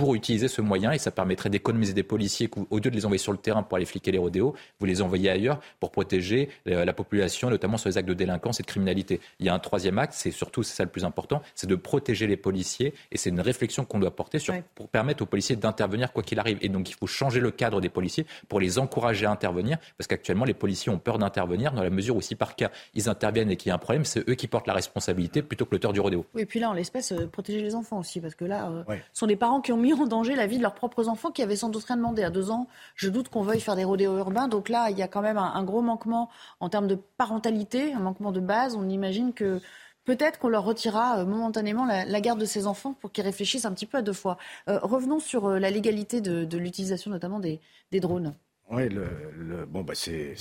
[0.00, 3.18] pour utiliser ce moyen et ça permettrait d'économiser des policiers au lieu de les envoyer
[3.18, 6.86] sur le terrain pour aller fliquer les rodéos, vous les envoyez ailleurs pour protéger euh,
[6.86, 9.20] la population, notamment sur les actes de délinquance et de criminalité.
[9.40, 11.74] Il y a un troisième acte, c'est surtout, c'est ça le plus important, c'est de
[11.74, 15.54] protéger les policiers et c'est une réflexion qu'on doit porter sur, pour permettre aux policiers
[15.54, 16.56] d'intervenir quoi qu'il arrive.
[16.62, 20.08] Et donc il faut changer le cadre des policiers pour les encourager à intervenir parce
[20.08, 23.50] qu'actuellement les policiers ont peur d'intervenir dans la mesure où si par cas ils interviennent
[23.50, 25.92] et qu'il y a un problème, c'est eux qui portent la responsabilité plutôt que l'auteur
[25.92, 26.24] du rodéo.
[26.34, 28.96] Oui, et puis là en l'espèce, euh, protéger les enfants aussi parce que là, euh,
[29.12, 31.30] ce sont des parents qui ont mis en danger la vie de leurs propres enfants
[31.30, 32.22] qui avaient sans doute rien demandé.
[32.22, 34.48] À deux ans, je doute qu'on veuille faire des rodéos urbains.
[34.48, 36.28] Donc là, il y a quand même un, gros manquement
[36.60, 38.76] en termes de parentalité, un manquement de base.
[38.76, 39.60] On imagine que
[40.04, 43.72] peut-être qu'on leur retirera euh, momentanément la, garde de ces enfants pour qu'ils réfléchissent un
[43.72, 44.38] petit peu à deux fois.
[44.68, 47.60] Euh, revenons sur euh, la légalité de, l'utilisation notamment des,
[47.92, 48.34] drones.
[48.70, 50.36] Oui, le, bon, bah c'est,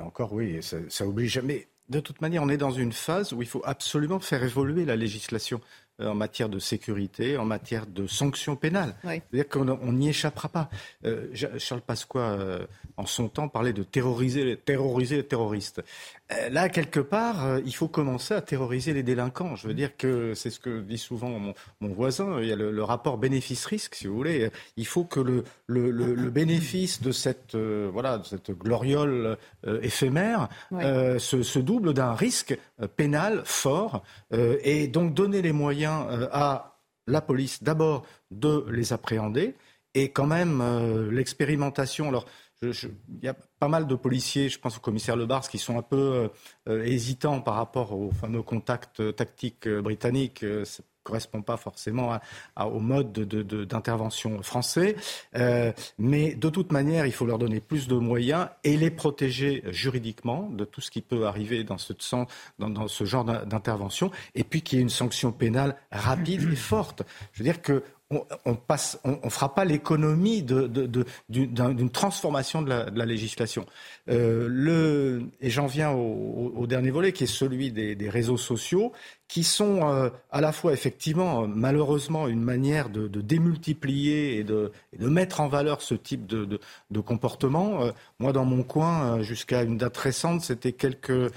[0.00, 1.68] encore, oui, ça, ça oblige jamais.
[1.90, 4.96] De toute manière, on est dans une phase où il faut absolument faire évoluer la
[4.96, 5.60] législation.
[6.00, 8.96] Euh, en matière de sécurité, en matière de sanctions pénales.
[9.04, 10.68] C'est-à-dire qu'on n'y échappera pas.
[11.04, 11.28] Euh,
[11.58, 12.66] Charles Pasqua, euh,
[12.96, 15.84] en son temps, parlait de terroriser, terroriser les terroristes.
[16.50, 19.56] Là, quelque part, il faut commencer à terroriser les délinquants.
[19.56, 22.40] Je veux dire que c'est ce que dit souvent mon, voisin.
[22.40, 24.50] Il y a le, rapport bénéfice-risque, si vous voulez.
[24.76, 29.36] Il faut que le, le, bénéfice de cette, voilà, de cette gloriole
[29.82, 32.58] éphémère se, se, double d'un risque
[32.96, 39.54] pénal fort et donc donner les moyens euh, à la police d'abord de les appréhender
[39.94, 42.08] et quand même euh, l'expérimentation.
[42.08, 42.26] Alors,
[42.72, 45.82] il y a pas mal de policiers, je pense au commissaire Lebars, qui sont un
[45.82, 46.30] peu
[46.68, 50.44] euh, hésitants par rapport au fameux contact tactique britannique
[51.04, 52.18] correspond pas forcément
[52.58, 54.96] au mode d'intervention français.
[55.36, 59.62] Euh, mais de toute manière, il faut leur donner plus de moyens et les protéger
[59.66, 61.92] juridiquement de tout ce qui peut arriver dans ce,
[62.58, 64.10] dans ce genre d'intervention.
[64.34, 67.02] Et puis qu'il y ait une sanction pénale rapide et forte.
[67.32, 67.84] Je veux dire que
[68.44, 68.56] on,
[69.04, 73.66] on, fera pas l'économie d'une transformation de la, législation.
[74.10, 78.92] Euh, et j'en viens au, dernier volet, qui est celui des, réseaux sociaux,
[79.28, 85.40] qui sont euh, à la fois effectivement malheureusement une manière de, démultiplier et de, mettre
[85.40, 87.82] en valeur ce type de, comportement.
[87.82, 91.30] Euh, moi, dans mon coin, jusqu'à une date récente, c'était quelques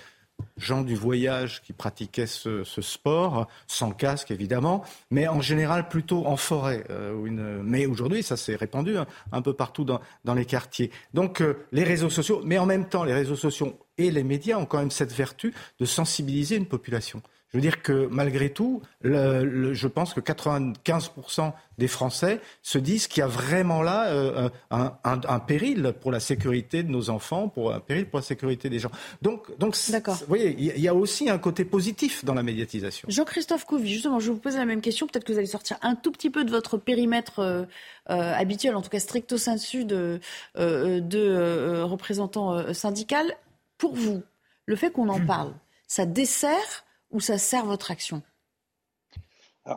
[0.57, 6.37] gens du voyage qui pratiquaient ce, sport, sans casque évidemment, mais en général plutôt en
[6.37, 6.83] forêt.
[6.89, 10.91] Euh, mais aujourd'hui, ça s'est répandu hein, un peu partout dans, les quartiers.
[11.13, 14.57] Donc euh, les réseaux sociaux, mais en même temps, les réseaux sociaux et les médias
[14.57, 17.21] ont quand même cette vertu de sensibiliser une population.
[17.49, 23.21] Je veux dire que malgré tout, je pense que 95% des Français se disent qu'il
[23.21, 27.79] y a vraiment là euh, un, péril pour la sécurité de nos enfants, pour un
[27.79, 28.91] péril pour la sécurité des gens.
[29.21, 33.07] Donc, donc vous voyez, il y a aussi un côté positif dans la médiatisation.
[33.09, 35.07] Jean-Christophe Couvi, justement, je vais vous poser la même question.
[35.07, 37.63] Peut-être que vous allez sortir un tout petit peu de votre périmètre euh,
[38.09, 40.19] euh, habituel, en tout cas stricto sensu de,
[40.55, 43.37] de représentants syndical.
[43.77, 44.21] Pour vous,
[44.65, 45.53] le fait qu'on en parle,
[45.87, 48.21] ça dessert ou ça sert votre action?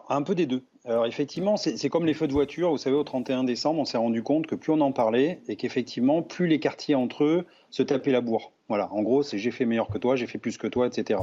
[0.09, 0.63] Un peu des deux.
[0.85, 2.71] Alors effectivement, c'est comme les feux de voiture.
[2.71, 5.57] Vous savez, au 31 décembre, on s'est rendu compte que plus on en parlait et
[5.57, 8.53] qu'effectivement, plus les quartiers entre eux se tapaient la bourre.
[8.69, 11.21] Voilà, en gros, c'est j'ai fait meilleur que toi, j'ai fait plus que toi, etc.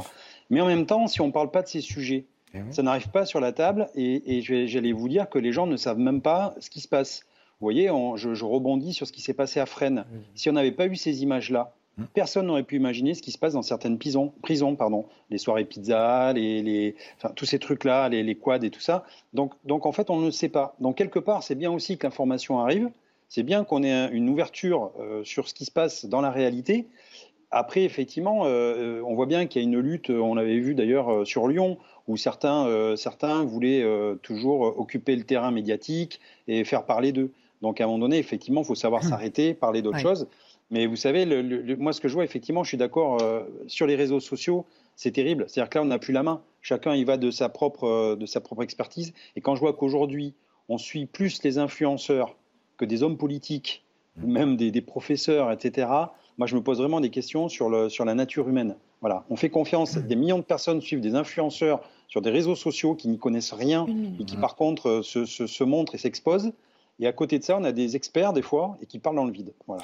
[0.50, 3.10] Mais en même temps, si on ne parle pas de ces sujets, eh ça n'arrive
[3.10, 6.54] pas sur la table et, j'allais vous dire que les gens ne savent même pas
[6.60, 7.22] ce qui se passe.
[7.60, 10.06] Vous voyez, je, rebondis sur ce qui s'est passé à Fresnes.
[10.36, 11.74] Si on n'avait pas eu ces images-là,
[12.14, 15.66] Personne n'aurait pu imaginer ce qui se passe dans certaines prisons, prisons pardon, les soirées
[15.66, 16.96] pizza, les,
[17.36, 19.04] tous ces trucs-là, les, quads et tout ça.
[19.34, 20.76] Donc, donc en fait, on ne sait pas.
[20.80, 22.90] Donc quelque part, c'est bien aussi que l'information arrive.
[23.30, 26.88] C'est bien qu'on ait une ouverture euh, sur ce qui se passe dans la réalité.
[27.50, 30.10] Après, effectivement, euh, on voit bien qu'il y a une lutte.
[30.10, 31.78] On l'avait vu d'ailleurs euh, sur Lyon,
[32.08, 33.86] où certains, certains voulaient
[34.22, 37.32] toujours occuper le terrain médiatique et faire parler d'eux.
[37.62, 39.10] Donc à un moment donné, effectivement, il faut savoir hum.
[39.10, 40.28] s'arrêter, parler d'autre chose.
[40.70, 41.26] Mais vous savez,
[41.78, 44.66] moi, ce que je vois, effectivement, je suis d'accord, euh, sur les réseaux sociaux,
[44.96, 45.46] c'est terrible.
[45.48, 46.42] C'est-à-dire que là, on n'a plus la main.
[46.62, 49.14] Chacun y va de sa propre, euh, de sa propre expertise.
[49.36, 50.34] Et quand je vois qu'aujourd'hui,
[50.68, 52.36] on suit plus les influenceurs
[52.76, 53.86] que des hommes politiques
[54.22, 55.88] ou même des, professeurs, etc.,
[56.40, 58.76] moi je me pose vraiment des questions sur, le, sur la nature humaine.
[59.02, 62.96] Voilà, on fait confiance, des millions de personnes suivent des influenceurs sur des réseaux sociaux
[62.96, 63.86] qui n'y connaissent rien
[64.20, 66.52] et qui par contre se, se, se montrent et s'exposent.
[67.00, 69.26] Et à côté de ça, on a des experts des fois et qui parlent dans
[69.26, 69.54] le vide.
[69.68, 69.84] Voilà.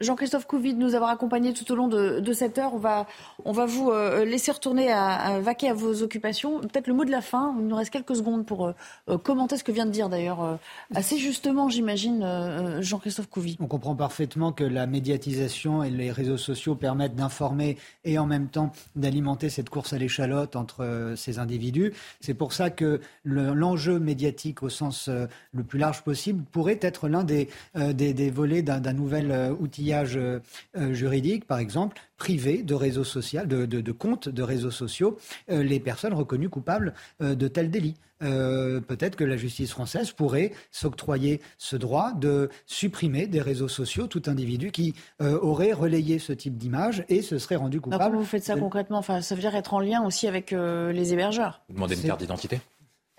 [0.00, 2.74] Jean-Christophe Couvid, nous avoir accompagnés tout au long de, cette heure.
[2.74, 3.06] On va,
[3.44, 6.60] on va vous euh, laisser retourner à, vaquer à vos occupations.
[6.60, 7.54] Peut-être le mot de la fin.
[7.58, 8.66] Il nous reste quelques secondes pour
[9.08, 10.58] euh, commenter ce que vient de dire d'ailleurs
[10.94, 13.56] assez justement, j'imagine, Jean-Christophe Couvid.
[13.60, 18.48] On comprend parfaitement que la médiatisation et les réseaux sociaux permettent d'informer et en même
[18.48, 21.92] temps d'alimenter cette course à l'échalote entre ces individus.
[22.20, 27.24] C'est pour ça que l'enjeu médiatique au sens le plus large possible pourrait être l'un
[27.24, 29.54] des euh, des, volets d'un nouvel euh,
[29.90, 35.16] outillage euh, juridique, par exemple, privé de réseaux sociaux, de, comptes de réseaux sociaux,
[35.48, 37.96] les personnes reconnues coupables de tels délits.
[38.20, 44.22] peut-être que la justice française pourrait s'octroyer ce droit de supprimer des réseaux sociaux tout
[44.26, 48.04] individu qui aurait relayé ce type d'image et se serait rendu coupable.
[48.04, 48.98] comment vous faites ça concrètement?
[48.98, 52.20] Enfin, Ça veut dire être en lien aussi avec les hébergeurs Vous demandez une carte
[52.20, 52.60] d'identité?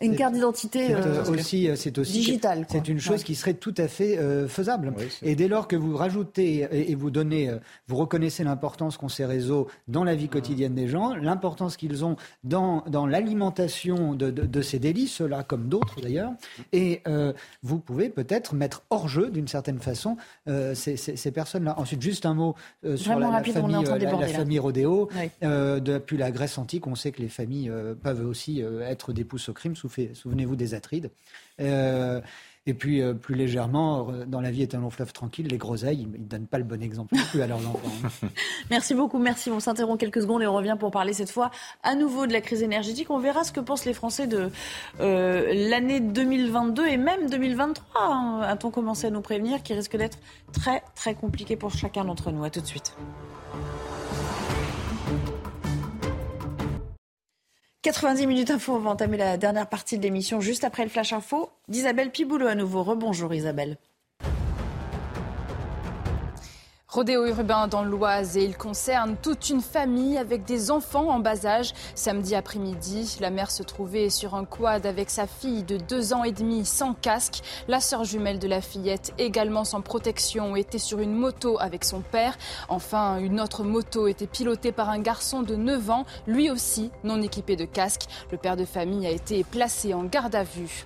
[0.02, 2.66] Une carte d'identité c'est euh, aussi, euh, c'est aussi digitale.
[2.70, 4.94] C'est une chose qui serait tout à fait euh, faisable.
[5.22, 7.52] et dès lors que vous rajoutez et, vous donnez,
[7.88, 12.16] vous reconnaissez l'importance qu'ont ces réseaux dans la vie quotidienne des gens, l'importance qu'ils ont
[12.44, 16.32] dans, dans l'alimentation de, de, ces délits, ceux-là comme d'autres d'ailleurs,
[16.72, 17.02] et
[17.64, 20.18] vous pouvez peut-être mettre hors jeu d'une certaine façon
[20.74, 21.76] ces, ces, personnes-là.
[21.78, 22.56] Ensuite, juste un mot
[22.96, 25.10] sur la, famille, la, famille Rodéo.
[25.42, 27.72] depuis la Grèce antique, on sait que les familles
[28.02, 31.12] peuvent aussi être des pousses au crime sous souvenez-vous des Atrides.
[31.60, 32.22] Euh,
[32.68, 35.58] et puis, euh, plus légèrement, euh, dans la vie est un long fleuve tranquille, les
[35.58, 37.80] groseilles, ils ne donnent pas le bon exemple non plus à leurs enfants.
[38.06, 38.28] Hein.
[38.70, 39.50] Merci beaucoup, merci.
[39.50, 41.50] On s'interrompt quelques secondes et on revient pour parler cette fois
[41.82, 43.10] à nouveau de la crise énergétique.
[43.10, 44.52] On verra ce que pensent les Français de
[45.00, 50.20] l'année 2022 et même 2023, hein, a-t-on commencé à nous prévenir, qui risque d'être
[50.54, 52.44] très, très compliqué pour chacun d'entre nous.
[52.44, 52.96] À tout de suite.
[57.84, 61.14] 90 minutes info, on va entamer la dernière partie de l'émission juste après le flash
[61.14, 62.84] info d'Isabelle Piboulot à nouveau.
[62.84, 63.78] Rebonjour Isabelle.
[66.94, 71.46] Rodéo urbain dans l'Oise et il concerne toute une famille avec des enfants en bas
[71.46, 71.72] âge.
[71.96, 76.26] Samedi après-midi, la mère se trouvait sur un quad avec sa fille de deux ans
[76.26, 77.44] et demi sans casque.
[77.70, 82.02] La sœur jumelle de la fillette, également sans protection, était sur une moto avec son
[82.02, 82.38] père.
[82.68, 87.22] Enfin, une autre moto était pilotée par un garçon de 9 ans, lui aussi non
[87.22, 88.10] équipé de casque.
[88.34, 90.86] Le père de famille a été placé en garde à vue.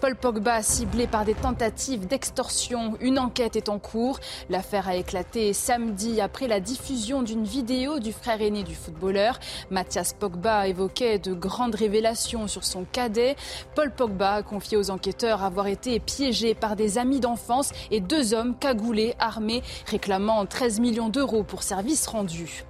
[0.00, 2.96] Paul Pogba ciblé par des tentatives d'extorsion.
[3.00, 4.18] Une enquête est en cours.
[4.48, 9.40] L'affaire a éclaté samedi après la diffusion d'une vidéo du frère aîné du footballeur.
[9.70, 13.34] Mathias Pogba évoquait de grandes révélations sur son cadet.
[13.74, 18.32] Paul Pogba a confié aux enquêteurs avoir été piégé par des amis d'enfance et deux
[18.32, 22.64] hommes cagoulés, armés, réclamant 13 millions d'euros pour services rendus.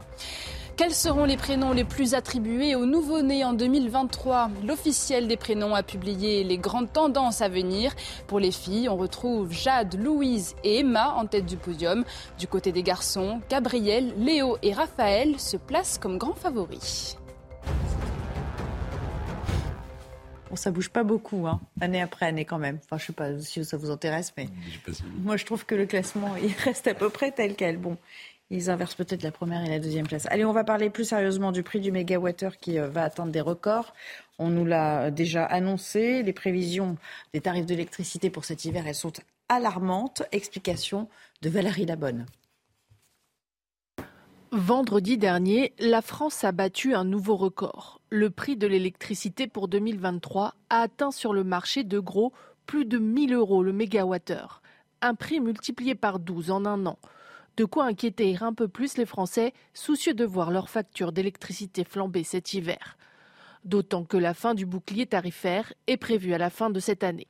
[0.76, 5.82] Quels seront les prénoms les plus attribués aux nouveau-nés en 2023 L'officiel des prénoms a
[5.82, 7.92] publié les grandes tendances à venir.
[8.26, 12.04] Pour les filles, on retrouve Jade, Louise et Emma en tête du podium.
[12.38, 17.18] Du côté des garçons, Gabriel, Léo et Raphaël se placent comme grands favoris.
[20.52, 22.78] Bon, ça bouge pas beaucoup, hein, année après année quand même.
[22.84, 24.48] Enfin, je sais pas si ça vous intéresse, mais
[25.22, 27.78] moi je trouve que le classement il reste à peu près tel quel.
[27.78, 27.96] Bon,
[28.52, 30.26] ils inversent peut-être la première et la deuxième place.
[30.30, 33.40] Allez, on va parler plus sérieusement du prix du mégawattheure qui euh, va atteindre des
[33.40, 33.94] records.
[34.38, 36.22] On nous l'a déjà annoncé.
[36.22, 36.96] Les prévisions
[37.32, 39.12] des tarifs d'électricité pour cet hiver, elles sont
[39.48, 40.22] alarmantes.
[40.32, 41.08] Explication
[41.40, 42.26] de Valérie Labonne.
[44.52, 48.02] Vendredi dernier, la France a battu un nouveau record.
[48.10, 52.34] Le prix de l'électricité pour 2023 a atteint sur le marché de gros
[52.66, 54.60] plus de 1000 euros le mégawattheure.
[55.00, 56.98] Un prix multiplié par 12 en un an.
[57.56, 62.24] De quoi inquiéter un peu plus les Français, soucieux de voir leur facture d'électricité flamber
[62.24, 62.96] cet hiver.
[63.64, 67.28] D'autant que la fin du bouclier tarifaire est prévue à la fin de cette année.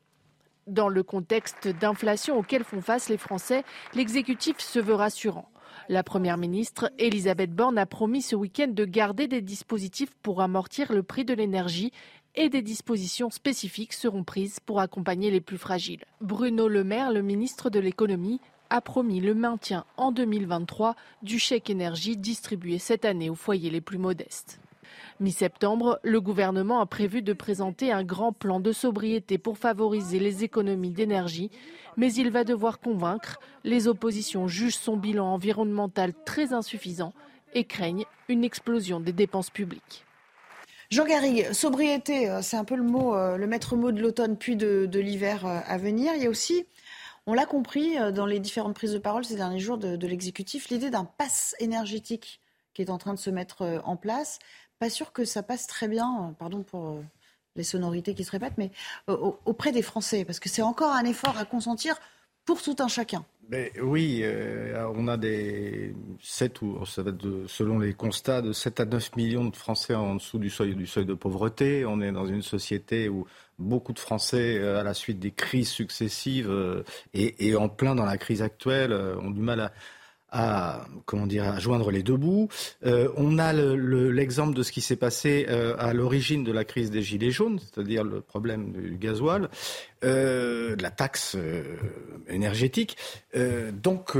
[0.68, 3.64] Dans le contexte d'inflation auquel font face les Français,
[3.95, 5.49] l'exécutif se veut rassurant.
[5.89, 10.93] La Première ministre, Elisabeth Borne, a promis ce week-end de garder des dispositifs pour amortir
[10.93, 11.93] le prix de l'énergie
[12.37, 16.05] et des dispositions spécifiques seront prises pour accompagner les plus fragiles.
[16.20, 18.41] Bruno Le Maire, le ministre de l'économie,
[18.73, 23.83] a promis le maintien en 2023 du chèque énergie distribué cette année aux foyers les
[23.83, 24.61] plus modestes.
[25.20, 30.43] Mi-septembre, le gouvernement a prévu de présenter un grand plan de sobriété pour favoriser les
[30.43, 31.51] économies d'énergie,
[31.99, 33.41] mais il va devoir convaincre.
[33.62, 37.12] Les oppositions jugent son bilan environnemental très insuffisant
[37.53, 40.07] et craignent une explosion des dépenses publiques.
[40.93, 41.07] Jean
[41.53, 44.89] sobriété, euh, c'est un peu le mot, euh, le maître mot de l'automne puis de,
[44.99, 46.12] l'hiver euh, à venir.
[46.16, 46.66] Il y a aussi
[47.27, 50.91] On l'a compris dans les différentes prises de parole ces derniers jours de, l'exécutif, l'idée
[50.91, 52.41] d'un pass énergétique
[52.75, 54.39] qui est en train de se mettre en place.
[54.79, 57.01] Pas sûr que ça passe très bien, pardon pour
[57.55, 58.73] les sonorités qui se répètent, mais
[59.07, 61.97] auprès des Français, parce que c'est encore un effort à consentir
[62.45, 63.25] pour tout un chacun.
[63.82, 68.80] Oui, euh, on a des 7 ou ça va de, selon les constats de 7
[68.80, 71.84] à 9 millions de Français en dessous du seuil du seuil de pauvreté.
[71.84, 73.26] On est dans une société où
[73.59, 76.82] beaucoup de Français, euh, à la suite des crises successives euh,
[77.12, 79.72] et, en plein dans la crise actuelle, ont du mal à,
[80.33, 82.49] à comment dire à joindre les deux bouts.
[82.87, 86.91] Euh, on a l'exemple de ce qui s'est passé euh, à l'origine de la crise
[86.91, 89.51] des gilets jaunes, c'est-à-dire le problème du gasoil,
[90.05, 91.37] euh, de la taxe
[92.28, 92.97] énergétique.
[93.72, 94.16] Donc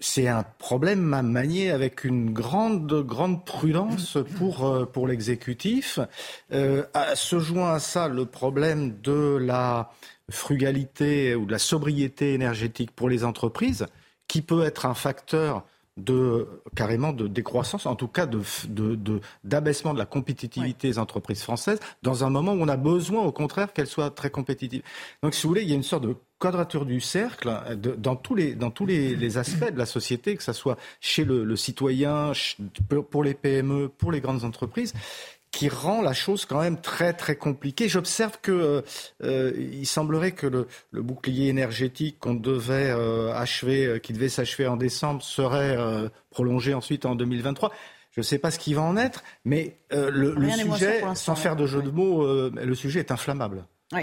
[0.00, 5.98] c'est un problème à manier avec une grande grande prudence pour pour l'exécutif.
[6.50, 9.90] se joint à ça le problème de la
[10.30, 13.86] frugalité ou de la sobriété énergétique pour les entreprises
[14.28, 15.64] qui peut être un facteur
[15.96, 18.26] de carrément de décroissance, en tout cas
[19.44, 23.32] d'abaissement de, la compétitivité des entreprises françaises, dans un moment où on a besoin, au
[23.32, 24.82] contraire, qu'elles soient très compétitives.
[25.22, 27.50] Donc, si vous voulez, il y a une sorte de quadrature du cercle
[28.34, 32.32] les, dans tous les, aspects de la société, que ce soit chez le citoyen,
[33.10, 34.92] pour les PME, pour les grandes entreprises
[35.56, 37.88] qui rend la chose quand même très très compliquée.
[37.88, 38.82] J'observe que euh,
[39.22, 44.28] euh, il semblerait que le, le bouclier énergétique qu'on devait euh, achever, euh, qui devait
[44.28, 45.78] s'achever en décembre, serait
[46.28, 47.72] prolongé ensuite en 2023.
[48.10, 51.56] Je ne sais pas ce qui va en être, mais le, le sujet, sans faire
[51.56, 53.64] de jeu de mots, le sujet est inflammable.
[53.92, 54.02] Oui.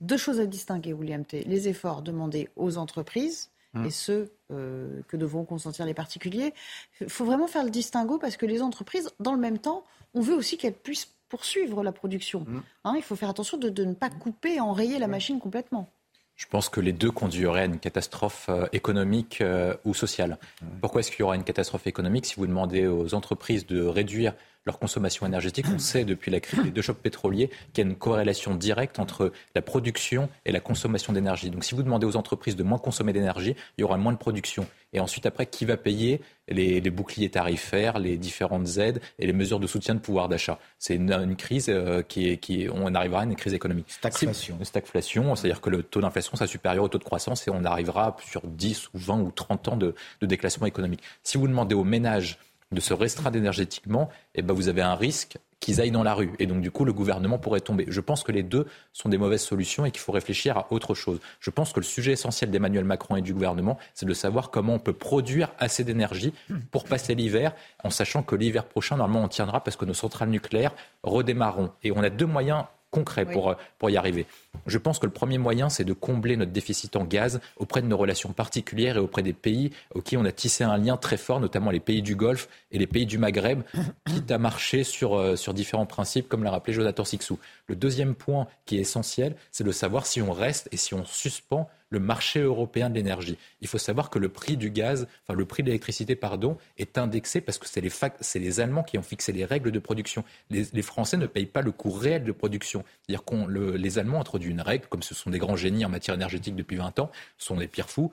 [0.00, 1.42] deux choses à distinguer, William T.
[1.44, 3.84] Les efforts demandés aux entreprises hum.
[3.84, 6.54] et ceux que devront consentir les particuliers.
[7.02, 10.22] Il faut vraiment faire le distinguo parce que les entreprises, dans le même temps, on
[10.22, 12.40] veut aussi qu'elle puisse poursuivre la production.
[12.40, 12.62] Mm.
[12.84, 15.88] Hein, il faut faire attention de, ne pas couper, enrayer la machine complètement.
[16.36, 20.38] Je pense que les deux conduiraient à une catastrophe euh, économique euh, ou sociale.
[20.62, 20.66] Mm.
[20.80, 24.34] Pourquoi est-ce qu'il y aura une catastrophe économique si vous demandez aux entreprises de réduire
[24.68, 25.66] leur consommation énergétique.
[25.74, 28.98] On sait depuis la crise des deux chocs pétroliers qu'il y a une corrélation directe
[28.98, 31.50] entre la production et la consommation d'énergie.
[31.50, 34.18] Donc si vous demandez aux entreprises de moins consommer d'énergie, il y aura moins de
[34.18, 34.66] production.
[34.92, 39.60] Et ensuite, après, qui va payer les, boucliers tarifaires, les différentes aides et les mesures
[39.60, 40.58] de soutien de pouvoir d'achat?
[40.78, 43.90] C'est une, crise euh, qui est, qui on arrivera à une crise économique.
[43.90, 44.58] Stagflation.
[44.62, 48.16] Stagflation, c'est-à-dire que le taux d'inflation sera supérieur au taux de croissance et on arrivera
[48.26, 51.02] sur 10 ou 20 ou 30 ans de, de déclassement économique.
[51.22, 52.38] Si vous demandez aux ménages
[52.72, 56.32] de se restreindre énergétiquement, eh ben vous avez un risque qu'ils aillent dans la rue.
[56.38, 57.86] Et donc, du coup, le gouvernement pourrait tomber.
[57.88, 60.94] Je pense que les deux sont des mauvaises solutions et qu'il faut réfléchir à autre
[60.94, 61.18] chose.
[61.40, 64.74] Je pense que le sujet essentiel d'Emmanuel Macron et du gouvernement, c'est de savoir comment
[64.74, 66.32] on peut produire assez d'énergie
[66.70, 70.30] pour passer l'hiver, en sachant que l'hiver prochain, normalement, on tiendra parce que nos centrales
[70.30, 71.70] nucléaires redémarreront.
[71.82, 74.26] Et on a deux moyens concret pour, euh, pour y arriver.
[74.66, 77.86] Je pense que le premier moyen, c'est de combler notre déficit en gaz auprès de
[77.86, 81.40] nos relations particulières et auprès des pays auxquels on a tissé un lien très fort,
[81.40, 83.62] notamment les pays du Golfe et les pays du Maghreb,
[84.06, 87.38] quitte à marcher sur, euh, sur différents principes, comme l'a rappelé Jonathan Sixou.
[87.66, 91.04] Le deuxième point qui est essentiel, c'est de savoir si on reste et si on
[91.04, 93.38] suspend le marché européen de l'énergie.
[93.60, 96.98] Il faut savoir que le prix du gaz, enfin le prix de l'électricité, pardon, est
[96.98, 100.24] indexé parce que c'est les, c'est les Allemands qui ont fixé les règles de production.
[100.50, 102.84] Les, Français ne payent pas le coût réel de production.
[103.02, 105.88] C'est-à-dire que les Allemands ont introduit une règle, comme ce sont des grands génies en
[105.88, 108.10] matière énergétique depuis 20 ans, ce sont des pires fous.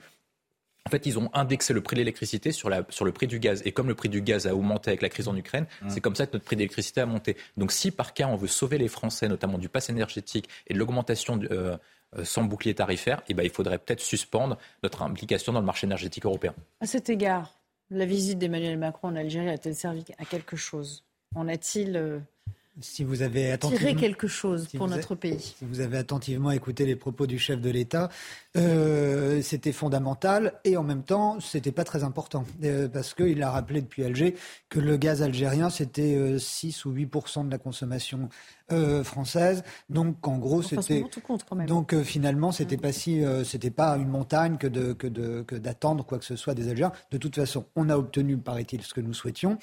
[0.86, 3.60] En fait, ils ont indexé le prix de l'électricité sur, sur, le prix du gaz.
[3.64, 5.90] Et comme le prix du gaz a augmenté avec la crise en Ukraine, mmh.
[5.90, 7.36] c'est comme ça que notre prix d'électricité a monté.
[7.56, 10.78] Donc si par cas on veut sauver les Français, notamment du pass énergétique et de
[10.78, 11.76] l'augmentation euh, euh,
[12.22, 16.24] sans bouclier tarifaire, eh ben, il faudrait peut-être suspendre notre implication dans le marché énergétique
[16.24, 16.54] européen.
[16.80, 17.58] À cet égard,
[17.90, 21.04] la visite d'Emmanuel Macron en Algérie a-t-elle servi à quelque chose?
[21.34, 22.18] En a-t-il euh,
[22.80, 25.54] si vous avez attentivement, quelque chose pour notre pays.
[25.58, 28.10] Si vous avez attentivement écouté les propos du chef de l'État,
[28.56, 33.50] euh, c'était fondamental et en même temps, c'était pas très important euh, parce qu'il a
[33.50, 34.36] rappelé depuis Alger
[34.68, 38.28] que le gaz algérien c'était 6 euh, ou 8% de la consommation
[39.04, 39.62] française.
[39.88, 41.04] Donc en gros, c'était
[41.68, 46.04] donc finalement, c'était pas si c'était pas une montagne que de que de que d'attendre
[46.04, 46.92] quoi que ce soit des Algériens.
[47.12, 49.56] De toute façon, on a obtenu, paraît-il, ce que nous souhaitions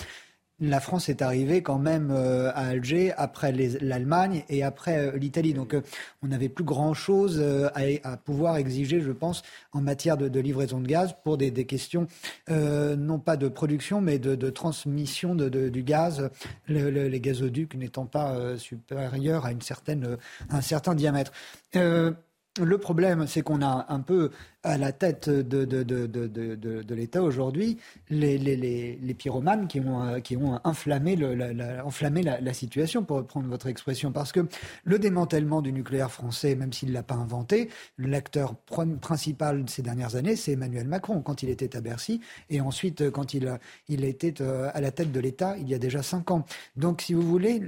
[0.64, 5.54] la France est arrivée quand même euh, à Alger après l'Allemagne et après euh, l'Italie.
[5.54, 5.82] Donc euh,
[6.22, 7.44] on n'avait plus grand-chose
[7.76, 9.44] à, pouvoir exiger, je pense,
[9.74, 12.08] en matière de, livraison de gaz pour des, questions
[12.50, 16.30] non pas de production mais de, transmission du gaz,
[16.68, 20.18] les gazoducs n'étant pas supérieurs à, une certaine,
[20.50, 21.32] un certain diamètre.
[21.74, 24.32] le problème, c'est qu'on a un peu
[24.64, 27.78] à la tête de, de, de, de l'État aujourd'hui
[28.10, 33.04] les, les, les, les, pyromanes qui ont, qui ont enflammé, le, la, enflammé la, situation,
[33.04, 34.12] pour reprendre votre expression.
[34.12, 34.42] Parce que
[34.84, 38.56] le démantèlement du nucléaire français, même s'il ne l'a pas inventé, l'acteur
[39.02, 43.10] principal de ces dernières années, c'est Emmanuel Macron, quand il était à Bercy, et ensuite
[43.12, 46.04] quand il, a, il était euh, à la tête de l'État il y a déjà
[46.04, 46.46] cinq ans.
[46.76, 47.62] Donc, si vous voulez,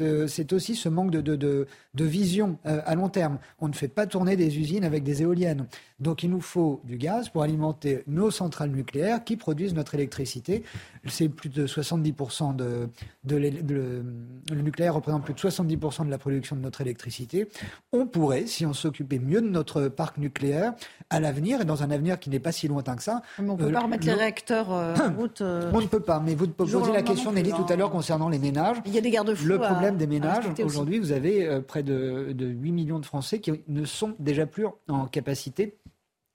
[0.00, 1.66] euh, c'est aussi ce manque de, de,
[2.04, 3.38] vision euh, à long terme.
[3.60, 5.66] On ne fait pas tourner des usines avec des éoliennes.
[6.02, 10.64] Donc il nous faut du gaz pour alimenter nos centrales nucléaires qui produisent notre électricité.
[11.06, 12.88] C'est plus de 70% de,
[13.24, 17.48] de, le nucléaire représente plus de 70% de la production de notre électricité.
[17.92, 20.74] On pourrait, si on s'occupait mieux de notre parc nucléaire,
[21.08, 23.22] à l'avenir et dans un avenir qui n'est pas si lointain que ça.
[23.38, 25.40] on ne peut euh, pas remettre les réacteurs euh, en route.
[25.40, 26.18] Euh, on ne peut pas.
[26.18, 28.78] Mais vous posez la question, Nelly, tout à l'heure concernant les ménages.
[28.86, 29.46] Il y a des garde-fous.
[29.46, 33.52] Le problème des ménages, aujourd'hui, vous avez près de, de 8 millions de Français qui
[33.68, 35.76] ne sont déjà plus en capacité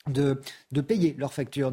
[0.09, 0.41] de,
[0.71, 1.71] de, payer leurs factures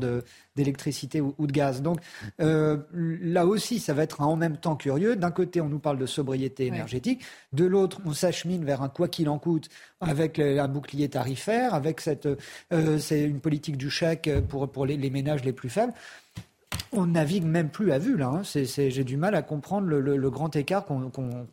[0.56, 1.82] d'électricité ou, de gaz.
[1.82, 1.98] Donc
[2.40, 5.16] euh, là aussi, ça va être un en même temps curieux.
[5.16, 7.22] D'un côté, on nous parle de sobriété énergétique.
[7.52, 9.68] De l'autre, on s'achemine vers un quoi qu'il en coûte
[10.00, 12.28] avec un bouclier tarifaire, avec cette,
[12.72, 15.94] euh, c'est une politique du chèque pour, pour les, les ménages les plus faibles
[16.96, 18.28] on navigue même plus à vue là.
[18.28, 18.42] Hein.
[18.44, 20.86] j'ai du mal à comprendre le, grand écart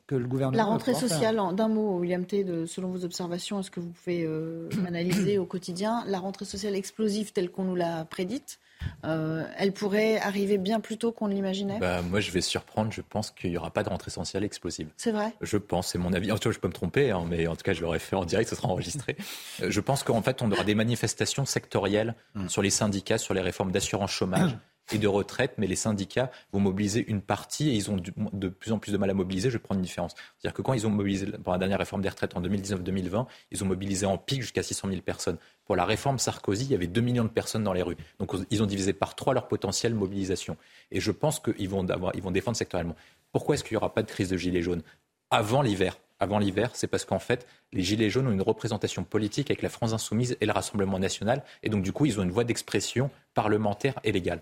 [0.07, 0.57] que le gouvernement.
[0.57, 2.45] La rentrée sociale, d'un mot, William T.
[2.67, 7.33] selon vos observations, est-ce que vous pouvez euh, analyser au quotidien la rentrée sociale explosive
[7.33, 8.59] telle qu'on nous l'a prédite
[9.03, 11.79] euh, elle pourrait arriver bien plus tôt qu'on ne l'imaginait?
[11.79, 12.91] Bah, Moi, je vais surprendre.
[12.91, 14.89] Je pense qu'il n'y aura pas de rentrée sociale explosive.
[14.97, 15.33] C'est vrai?
[15.41, 16.31] Je pense, c'est mon avis.
[16.31, 18.15] En tout cas, je peux me tromper, hein, mais en tout cas, je l'aurais fait
[18.15, 19.15] en direct, ce sera enregistré.
[19.61, 22.49] Euh, je pense qu'en fait, on aura des manifestations sectorielles mm.
[22.49, 24.57] sur les syndicats, sur les réformes d'assurance chômage
[24.93, 28.71] et de retraite, mais les syndicats vont mobiliser une partie et ils ont de plus
[28.71, 29.49] en plus de mal à mobiliser.
[29.49, 30.13] Je vais prendre une différence.
[30.37, 33.63] C'est-à-dire que quand ils ont mobilisé pour la dernière réforme des retraites en 2019-2020, ils
[33.63, 35.37] ont mobilisé en pic jusqu'à 600 000 personnes.
[35.65, 37.97] Pour la réforme Sarkozy, il y avait 2 millions de personnes dans les rues.
[38.19, 40.57] Donc ils ont divisé par trois leur potentiel mobilisation.
[40.91, 42.95] Et je pense qu'ils vont, vont défendre sectoriellement.
[43.31, 44.83] Pourquoi est-ce qu'il n'y aura pas de crise de gilets jaunes?
[45.29, 49.49] Avant l'hiver avant l'hiver, c'est parce qu'en fait, les Gilets jaunes ont une représentation politique
[49.49, 51.43] avec la France insoumise et le Rassemblement national.
[51.63, 54.39] Et donc, du coup, ils ont une voie d'expression parlementaire et légale.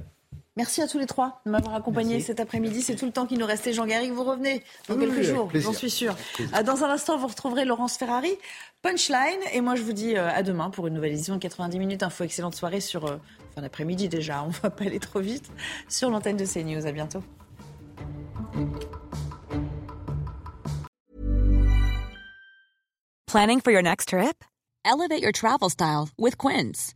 [0.56, 2.82] Merci à tous les trois de m'avoir accompagné cet après-midi.
[2.82, 3.72] C'est tout le temps qui nous restait.
[3.72, 6.16] Jean Garrigue, vous revenez dans quelques jours, j'en suis sûr.
[6.54, 8.36] Euh, dans un instant, vous retrouverez Laurence Ferrari,
[8.82, 9.40] Punchline.
[9.54, 12.04] Et moi, je vous dis euh, à demain pour une nouvelle édition de 90 minutes.
[12.04, 13.18] Info excellente soirée sur euh,
[13.56, 14.44] fin d'après-midi déjà.
[14.44, 15.50] On va pas aller trop vite
[15.88, 16.86] sur l'antenne de CNews.
[16.86, 17.24] À bientôt.
[23.28, 24.44] Planning for your next trip?
[24.84, 26.96] Elevate your travel style with Quince.